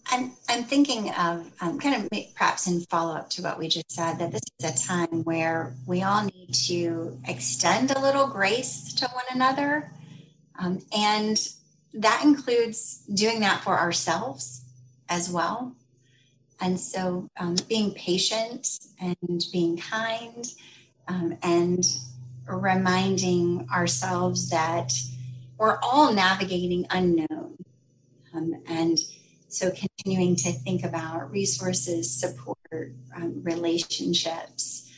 I'm, 0.09 0.33
I'm 0.49 0.65
thinking 0.65 1.11
of 1.15 1.51
um, 1.61 1.79
kind 1.81 2.05
of 2.05 2.35
perhaps 2.35 2.67
in 2.67 2.81
follow 2.83 3.15
up 3.15 3.29
to 3.31 3.43
what 3.43 3.59
we 3.59 3.69
just 3.69 3.91
said 3.91 4.19
that 4.19 4.31
this 4.31 4.43
is 4.61 4.83
a 4.83 4.87
time 4.87 5.25
where 5.25 5.75
we 5.87 6.03
all 6.03 6.25
need 6.25 6.55
to 6.67 7.19
extend 7.27 7.91
a 7.91 8.01
little 8.01 8.27
grace 8.27 8.93
to 8.95 9.07
one 9.09 9.25
another. 9.33 9.91
Um, 10.59 10.81
and 10.97 11.37
that 11.97 12.23
includes 12.25 12.99
doing 13.13 13.41
that 13.41 13.63
for 13.65 13.79
ourselves 13.79 14.63
as 15.09 15.31
well. 15.31 15.75
And 16.61 16.79
so 16.79 17.29
um, 17.39 17.57
being 17.69 17.93
patient 17.93 18.79
and 19.01 19.45
being 19.53 19.77
kind 19.77 20.47
um, 21.09 21.37
and 21.43 21.85
reminding 22.47 23.69
ourselves 23.71 24.51
that 24.51 24.93
we're 25.59 25.79
all 25.83 26.13
navigating 26.13 26.87
unknown. 26.91 27.57
Um, 28.35 28.63
and 28.69 28.99
so 29.49 29.71
continuing 29.71 30.37
to 30.37 30.53
think 30.53 30.85
about 30.85 31.31
resources, 31.31 32.13
support, 32.13 32.59
um, 33.15 33.43
relationships. 33.43 34.91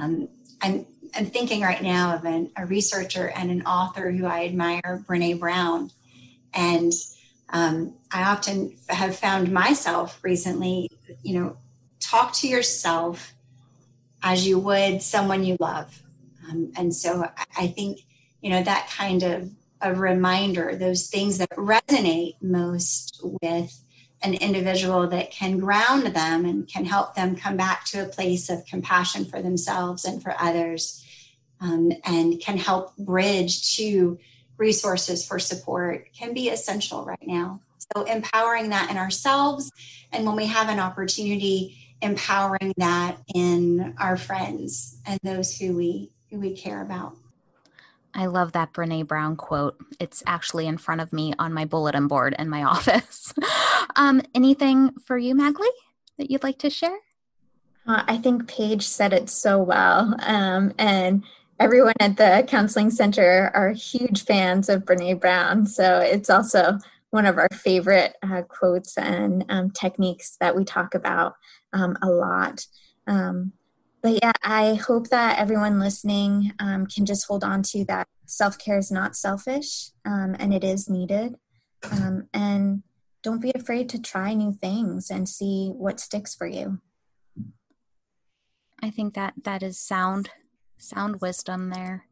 Um, 0.00 0.28
I'm, 0.60 0.86
I'm 1.16 1.26
thinking 1.26 1.62
right 1.62 1.82
now 1.82 2.14
of 2.14 2.24
an, 2.24 2.50
a 2.56 2.66
researcher 2.66 3.28
and 3.30 3.50
an 3.50 3.62
author 3.62 4.10
who 4.12 4.26
I 4.26 4.44
admire, 4.44 5.04
Brene 5.08 5.40
Brown. 5.40 5.90
And 6.54 6.92
um, 7.50 7.94
I 8.10 8.24
often 8.24 8.76
have 8.88 9.16
found 9.16 9.52
myself 9.52 10.18
recently, 10.22 10.90
you 11.22 11.38
know, 11.38 11.56
talk 12.00 12.32
to 12.34 12.48
yourself 12.48 13.34
as 14.22 14.46
you 14.46 14.58
would 14.58 15.02
someone 15.02 15.44
you 15.44 15.56
love. 15.60 16.02
Um, 16.48 16.72
and 16.76 16.94
so 16.94 17.28
I 17.56 17.66
think, 17.68 18.00
you 18.40 18.50
know, 18.50 18.62
that 18.62 18.90
kind 18.90 19.22
of 19.22 19.50
a 19.80 19.94
reminder, 19.94 20.74
those 20.76 21.08
things 21.08 21.38
that 21.38 21.50
resonate 21.50 22.34
most 22.40 23.20
with 23.42 23.84
an 24.22 24.34
individual 24.34 25.06
that 25.08 25.30
can 25.30 25.58
ground 25.58 26.06
them 26.06 26.46
and 26.46 26.66
can 26.66 26.84
help 26.86 27.14
them 27.14 27.36
come 27.36 27.56
back 27.56 27.84
to 27.84 28.02
a 28.02 28.08
place 28.08 28.48
of 28.48 28.64
compassion 28.64 29.24
for 29.26 29.42
themselves 29.42 30.04
and 30.06 30.22
for 30.22 30.34
others 30.40 31.04
um, 31.60 31.92
and 32.04 32.40
can 32.40 32.56
help 32.56 32.96
bridge 32.96 33.76
to 33.76 34.18
resources 34.56 35.26
for 35.26 35.38
support 35.38 36.08
can 36.16 36.34
be 36.34 36.48
essential 36.48 37.04
right 37.04 37.26
now. 37.26 37.60
So, 37.94 38.04
empowering 38.04 38.70
that 38.70 38.90
in 38.90 38.96
ourselves, 38.96 39.70
and 40.12 40.24
when 40.26 40.36
we 40.36 40.46
have 40.46 40.68
an 40.68 40.80
opportunity, 40.80 41.76
empowering 42.02 42.74
that 42.76 43.18
in 43.34 43.94
our 43.98 44.16
friends 44.16 45.00
and 45.06 45.18
those 45.22 45.56
who 45.56 45.76
we 45.76 46.10
who 46.30 46.38
we 46.38 46.54
care 46.56 46.82
about. 46.82 47.16
I 48.14 48.26
love 48.26 48.52
that 48.52 48.72
Brene 48.72 49.06
Brown 49.06 49.36
quote. 49.36 49.76
It's 49.98 50.22
actually 50.26 50.66
in 50.66 50.78
front 50.78 51.00
of 51.00 51.12
me 51.12 51.34
on 51.38 51.52
my 51.52 51.64
bulletin 51.64 52.06
board 52.06 52.34
in 52.38 52.48
my 52.48 52.62
office. 52.64 53.34
um, 53.96 54.22
anything 54.34 54.92
for 55.04 55.18
you, 55.18 55.34
Magali, 55.34 55.68
that 56.18 56.30
you'd 56.30 56.44
like 56.44 56.58
to 56.60 56.70
share? 56.70 56.96
Uh, 57.86 58.02
I 58.06 58.16
think 58.18 58.48
Paige 58.48 58.86
said 58.86 59.12
it 59.12 59.28
so 59.28 59.58
well. 59.62 60.14
Um, 60.20 60.72
and 60.78 61.24
everyone 61.58 61.94
at 62.00 62.16
the 62.16 62.44
counseling 62.48 62.90
center 62.90 63.50
are 63.54 63.70
huge 63.70 64.24
fans 64.24 64.68
of 64.68 64.84
Brene 64.84 65.20
Brown. 65.20 65.66
So 65.66 66.00
it's 66.00 66.30
also 66.30 66.78
one 67.10 67.26
of 67.26 67.38
our 67.38 67.48
favorite 67.52 68.16
uh, 68.22 68.42
quotes 68.42 68.98
and 68.98 69.44
um, 69.48 69.70
techniques 69.70 70.36
that 70.40 70.56
we 70.56 70.64
talk 70.64 70.94
about 70.94 71.34
um, 71.72 71.96
a 72.02 72.08
lot. 72.08 72.66
Um, 73.06 73.52
but 74.02 74.18
yeah, 74.22 74.32
I 74.42 74.74
hope 74.74 75.08
that 75.08 75.38
everyone 75.38 75.78
listening 75.78 76.52
um, 76.58 76.86
can 76.86 77.06
just 77.06 77.26
hold 77.26 77.44
on 77.44 77.62
to 77.64 77.84
that 77.86 78.08
self 78.26 78.58
care 78.58 78.78
is 78.78 78.90
not 78.90 79.16
selfish 79.16 79.90
um, 80.04 80.36
and 80.38 80.52
it 80.52 80.64
is 80.64 80.90
needed. 80.90 81.36
Um, 81.90 82.28
and 82.34 82.82
don't 83.22 83.40
be 83.40 83.52
afraid 83.54 83.88
to 83.90 84.02
try 84.02 84.34
new 84.34 84.52
things 84.52 85.10
and 85.10 85.28
see 85.28 85.70
what 85.74 86.00
sticks 86.00 86.34
for 86.34 86.46
you. 86.46 86.80
I 88.82 88.90
think 88.90 89.14
that 89.14 89.34
that 89.44 89.62
is 89.62 89.78
sound 89.78 90.30
sound 90.84 91.20
wisdom 91.20 91.70
there. 91.70 92.06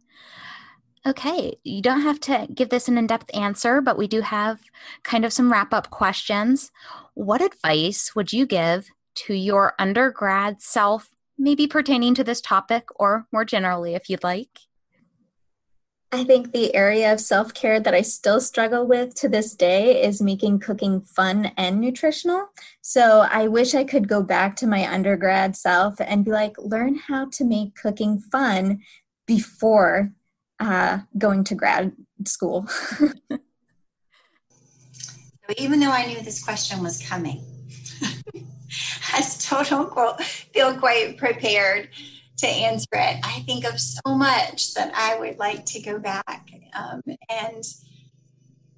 Okay, 1.04 1.58
you 1.64 1.82
don't 1.82 2.02
have 2.02 2.20
to 2.20 2.46
give 2.54 2.68
this 2.68 2.86
an 2.86 2.96
in 2.96 3.08
depth 3.08 3.34
answer, 3.34 3.80
but 3.80 3.98
we 3.98 4.06
do 4.06 4.20
have 4.20 4.60
kind 5.02 5.24
of 5.24 5.32
some 5.32 5.50
wrap 5.50 5.74
up 5.74 5.90
questions. 5.90 6.70
What 7.14 7.42
advice 7.42 8.14
would 8.14 8.32
you 8.32 8.46
give 8.46 8.88
to 9.14 9.34
your 9.34 9.74
undergrad 9.80 10.62
self, 10.62 11.10
maybe 11.36 11.66
pertaining 11.66 12.14
to 12.14 12.24
this 12.24 12.40
topic 12.40 12.84
or 12.94 13.26
more 13.32 13.44
generally, 13.44 13.94
if 13.94 14.08
you'd 14.08 14.22
like? 14.22 14.60
I 16.14 16.24
think 16.24 16.52
the 16.52 16.74
area 16.74 17.10
of 17.10 17.20
self 17.20 17.54
care 17.54 17.80
that 17.80 17.94
I 17.94 18.02
still 18.02 18.38
struggle 18.38 18.86
with 18.86 19.14
to 19.14 19.30
this 19.30 19.54
day 19.54 20.02
is 20.02 20.20
making 20.20 20.58
cooking 20.58 21.00
fun 21.00 21.52
and 21.56 21.80
nutritional. 21.80 22.48
So 22.82 23.26
I 23.30 23.48
wish 23.48 23.74
I 23.74 23.84
could 23.84 24.08
go 24.08 24.22
back 24.22 24.54
to 24.56 24.66
my 24.66 24.86
undergrad 24.86 25.56
self 25.56 25.94
and 25.98 26.22
be 26.22 26.30
like, 26.30 26.54
learn 26.58 26.96
how 26.96 27.30
to 27.30 27.44
make 27.44 27.74
cooking 27.74 28.18
fun 28.18 28.82
before 29.26 30.12
uh, 30.60 30.98
going 31.16 31.44
to 31.44 31.54
grad 31.54 31.92
school. 32.26 32.66
so 32.68 33.38
even 35.56 35.80
though 35.80 35.92
I 35.92 36.04
knew 36.04 36.20
this 36.20 36.44
question 36.44 36.82
was 36.82 37.02
coming, 37.02 37.42
I 39.14 39.22
still 39.22 39.64
don't 39.64 40.20
feel 40.20 40.76
quite 40.76 41.16
prepared 41.16 41.88
to 42.42 42.48
answer 42.48 42.88
it. 42.92 43.20
I 43.22 43.40
think 43.46 43.64
of 43.64 43.80
so 43.80 44.00
much 44.06 44.74
that 44.74 44.92
I 44.94 45.18
would 45.18 45.38
like 45.38 45.64
to 45.66 45.80
go 45.80 45.98
back 45.98 46.50
um, 46.74 47.02
and 47.30 47.64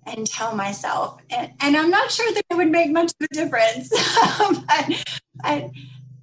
and 0.07 0.27
tell 0.27 0.55
myself, 0.55 1.19
and, 1.31 1.51
and, 1.61 1.75
I'm 1.75 1.89
not 1.89 2.11
sure 2.11 2.31
that 2.35 2.43
it 2.51 2.55
would 2.55 2.71
make 2.71 2.91
much 2.91 3.13
of 3.19 3.27
a 3.31 3.35
difference. 3.35 3.89
but, 4.67 5.05
but 5.43 5.71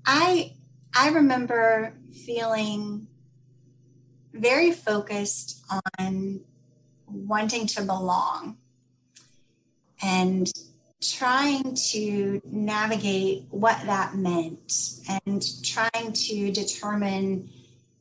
I 0.05 0.53
I 0.95 1.09
remember 1.09 1.95
feeling 2.25 3.07
very 4.33 4.71
focused 4.71 5.65
on 5.97 6.41
wanting 7.07 7.65
to 7.67 7.81
belong 7.81 8.57
and 10.03 10.51
trying 11.01 11.73
to 11.73 12.41
navigate 12.45 13.45
what 13.49 13.79
that 13.85 14.15
meant 14.15 14.99
and 15.25 15.43
trying 15.63 16.13
to 16.13 16.51
determine 16.51 17.49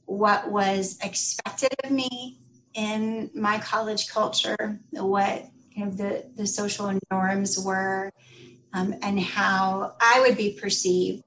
what 0.04 0.50
was 0.50 0.98
expected 1.02 1.72
of 1.82 1.90
me 1.90 2.38
in 2.74 3.30
my 3.34 3.58
college 3.58 4.08
culture, 4.08 4.78
what 4.92 5.46
you 5.72 5.84
know, 5.84 5.90
the, 5.90 6.30
the 6.36 6.46
social 6.46 6.96
norms 7.10 7.58
were, 7.58 8.12
um, 8.72 8.94
and 9.02 9.18
how 9.18 9.94
I 10.00 10.20
would 10.20 10.36
be 10.36 10.58
perceived 10.60 11.22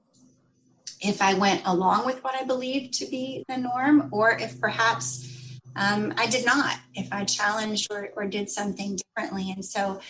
if 1.00 1.20
I 1.20 1.34
went 1.34 1.62
along 1.66 2.06
with 2.06 2.22
what 2.22 2.34
I 2.34 2.44
believed 2.44 2.94
to 2.94 3.06
be 3.06 3.44
the 3.48 3.58
norm, 3.58 4.08
or 4.12 4.32
if 4.32 4.60
perhaps 4.60 5.58
um, 5.76 6.14
I 6.16 6.26
did 6.26 6.46
not, 6.46 6.78
if 6.94 7.12
I 7.12 7.24
challenged 7.24 7.88
or, 7.90 8.10
or 8.16 8.26
did 8.26 8.48
something 8.48 8.96
differently. 8.96 9.50
And 9.50 9.64
so 9.64 10.00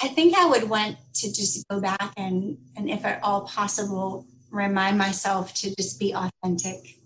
I 0.00 0.08
think 0.08 0.34
I 0.36 0.46
would 0.46 0.68
want 0.68 0.96
to 1.14 1.28
just 1.28 1.66
go 1.68 1.80
back 1.80 2.12
and, 2.16 2.56
and 2.76 2.88
if 2.88 3.04
at 3.04 3.22
all 3.22 3.42
possible, 3.42 4.26
remind 4.50 4.98
myself 4.98 5.52
to 5.54 5.74
just 5.76 5.98
be 5.98 6.14
authentic. 6.14 6.98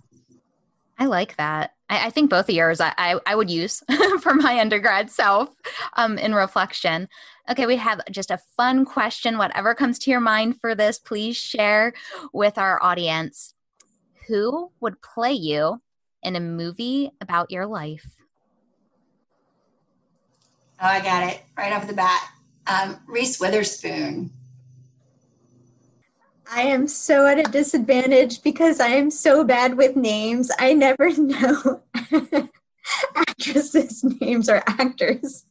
I 0.98 1.06
like 1.06 1.36
that. 1.36 1.72
I, 1.88 2.06
I 2.06 2.10
think 2.10 2.30
both 2.30 2.48
of 2.48 2.54
yours 2.54 2.80
I, 2.80 2.92
I, 2.96 3.20
I 3.26 3.34
would 3.34 3.50
use 3.50 3.82
for 4.20 4.34
my 4.34 4.60
undergrad 4.60 5.10
self 5.10 5.50
um, 5.94 6.18
in 6.18 6.34
reflection. 6.34 7.08
Okay, 7.50 7.66
we 7.66 7.76
have 7.76 8.00
just 8.10 8.30
a 8.30 8.40
fun 8.56 8.84
question. 8.84 9.38
Whatever 9.38 9.74
comes 9.74 9.98
to 10.00 10.10
your 10.10 10.20
mind 10.20 10.60
for 10.60 10.74
this, 10.74 10.98
please 10.98 11.36
share 11.36 11.92
with 12.32 12.58
our 12.58 12.82
audience. 12.82 13.54
Who 14.28 14.72
would 14.80 15.00
play 15.02 15.32
you 15.32 15.80
in 16.22 16.34
a 16.34 16.40
movie 16.40 17.12
about 17.20 17.50
your 17.50 17.66
life? 17.66 18.06
Oh, 20.80 20.86
I 20.86 21.00
got 21.00 21.30
it 21.30 21.42
right 21.56 21.72
off 21.72 21.86
the 21.86 21.94
bat. 21.94 22.28
Um, 22.66 22.98
Reese 23.06 23.38
Witherspoon. 23.38 24.30
I 26.50 26.62
am 26.62 26.86
so 26.86 27.26
at 27.26 27.38
a 27.38 27.42
disadvantage 27.42 28.42
because 28.42 28.78
I 28.80 28.88
am 28.88 29.10
so 29.10 29.44
bad 29.44 29.76
with 29.76 29.96
names. 29.96 30.50
I 30.58 30.74
never 30.74 31.10
know 31.16 31.82
actresses' 33.16 34.04
names 34.20 34.48
or 34.48 34.62
actors. 34.66 35.44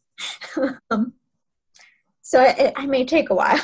um, 0.92 1.14
so 2.22 2.42
it, 2.42 2.74
I 2.76 2.86
may 2.86 3.06
take 3.06 3.30
a 3.30 3.36
while. 3.36 3.60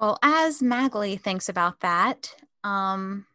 Well, 0.00 0.18
as 0.22 0.62
Magali 0.62 1.16
thinks 1.16 1.48
about 1.48 1.80
that, 1.80 2.34
um, 2.64 3.26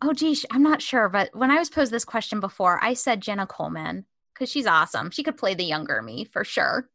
oh 0.00 0.12
geez, 0.12 0.46
I'm 0.50 0.62
not 0.62 0.80
sure, 0.80 1.08
but 1.08 1.34
when 1.34 1.50
I 1.50 1.58
was 1.58 1.68
posed 1.68 1.92
this 1.92 2.04
question 2.04 2.40
before, 2.40 2.82
I 2.82 2.94
said 2.94 3.20
Jenna 3.20 3.46
Coleman 3.46 4.06
because 4.40 4.50
she's 4.50 4.66
awesome. 4.66 5.10
She 5.10 5.22
could 5.22 5.36
play 5.36 5.52
the 5.52 5.64
younger 5.64 6.00
me 6.00 6.24
for 6.24 6.44
sure. 6.44 6.88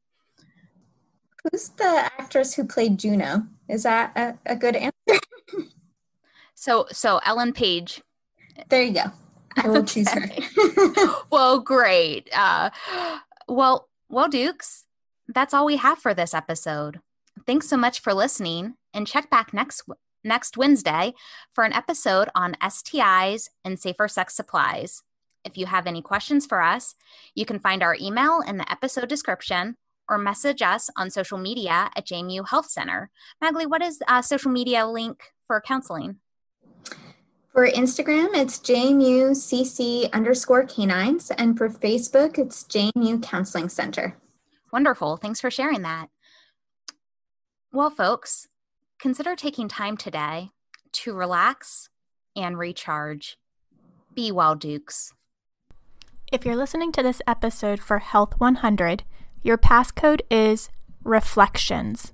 Who's 1.44 1.70
the 1.70 2.10
actress 2.18 2.56
who 2.56 2.66
played 2.66 2.98
Juno? 2.98 3.44
Is 3.70 3.84
that 3.84 4.18
a, 4.18 4.36
a 4.48 4.56
good 4.56 4.76
answer? 4.76 5.22
so, 6.56 6.88
so 6.92 7.22
Ellen 7.24 7.54
Page. 7.54 8.02
There 8.70 8.82
you 8.82 8.94
go. 8.94 9.12
I 9.58 9.68
will 9.70 9.84
choose 9.86 10.10
her. 10.10 10.28
well, 11.32 11.60
great. 11.60 12.30
Uh, 12.36 12.72
well, 13.48 13.90
well, 14.10 14.28
Dukes, 14.28 14.86
that's 15.28 15.54
all 15.54 15.68
we 15.68 15.78
have 15.78 16.00
for 16.00 16.16
this 16.16 16.34
episode. 16.34 17.00
Thanks 17.46 17.70
so 17.70 17.78
much 17.78 18.00
for 18.00 18.14
listening, 18.14 18.74
and 18.92 19.06
check 19.06 19.30
back 19.30 19.54
next 19.54 19.84
next 20.24 20.58
Wednesday 20.58 21.14
for 21.54 21.64
an 21.64 21.74
episode 21.74 22.30
on 22.34 22.56
STIs 22.56 23.50
and 23.64 23.80
safer 23.80 24.08
sex 24.08 24.36
supplies. 24.36 25.04
If 25.46 25.58
you 25.58 25.68
have 25.68 25.88
any 25.88 26.02
questions 26.02 26.46
for 26.46 26.62
us, 26.62 26.96
you 27.36 27.46
can 27.46 27.60
find 27.60 27.84
our 27.84 27.96
email 28.02 28.42
in 28.46 28.58
the 28.58 28.70
episode 28.70 29.08
description 29.08 29.78
or 30.10 30.18
message 30.18 30.62
us 30.62 30.90
on 30.98 31.10
social 31.10 31.38
media 31.38 31.90
at 31.96 32.06
JMU 32.06 32.50
Health 32.50 32.70
Center. 32.70 33.10
Magali, 33.42 33.66
what 33.66 33.82
is 33.82 34.02
a 34.08 34.24
social 34.24 34.52
media 34.52 34.88
link 34.88 35.22
for 35.48 35.62
counseling? 35.62 36.18
For 37.54 37.70
Instagram, 37.70 38.36
it's 38.36 38.60
JMUCC 38.60 40.12
underscore 40.12 40.66
canines, 40.66 41.32
and 41.32 41.58
for 41.58 41.70
Facebook, 41.70 42.38
it's 42.38 42.66
JMU 42.66 43.24
Counseling 43.24 43.70
Center. 43.70 44.18
Wonderful. 44.74 45.16
Thanks 45.16 45.40
for 45.40 45.50
sharing 45.50 45.84
that. 45.84 46.10
Well, 47.72 47.90
folks, 47.90 48.50
consider 49.00 49.38
taking 49.38 49.70
time 49.70 49.96
today 49.96 50.50
to 50.92 51.14
relax 51.14 51.90
and 52.36 52.58
recharge. 52.60 53.38
Be 54.14 54.34
well, 54.34 54.56
Dukes. 54.56 55.14
If 56.32 56.44
you're 56.44 56.56
listening 56.56 56.92
to 56.94 57.04
this 57.04 57.22
episode 57.28 57.80
for 57.80 58.00
Health 58.00 58.40
100, 58.40 59.04
your 59.44 59.60
passcode 59.60 60.22
is 60.32 60.70
reflections. 61.04 62.14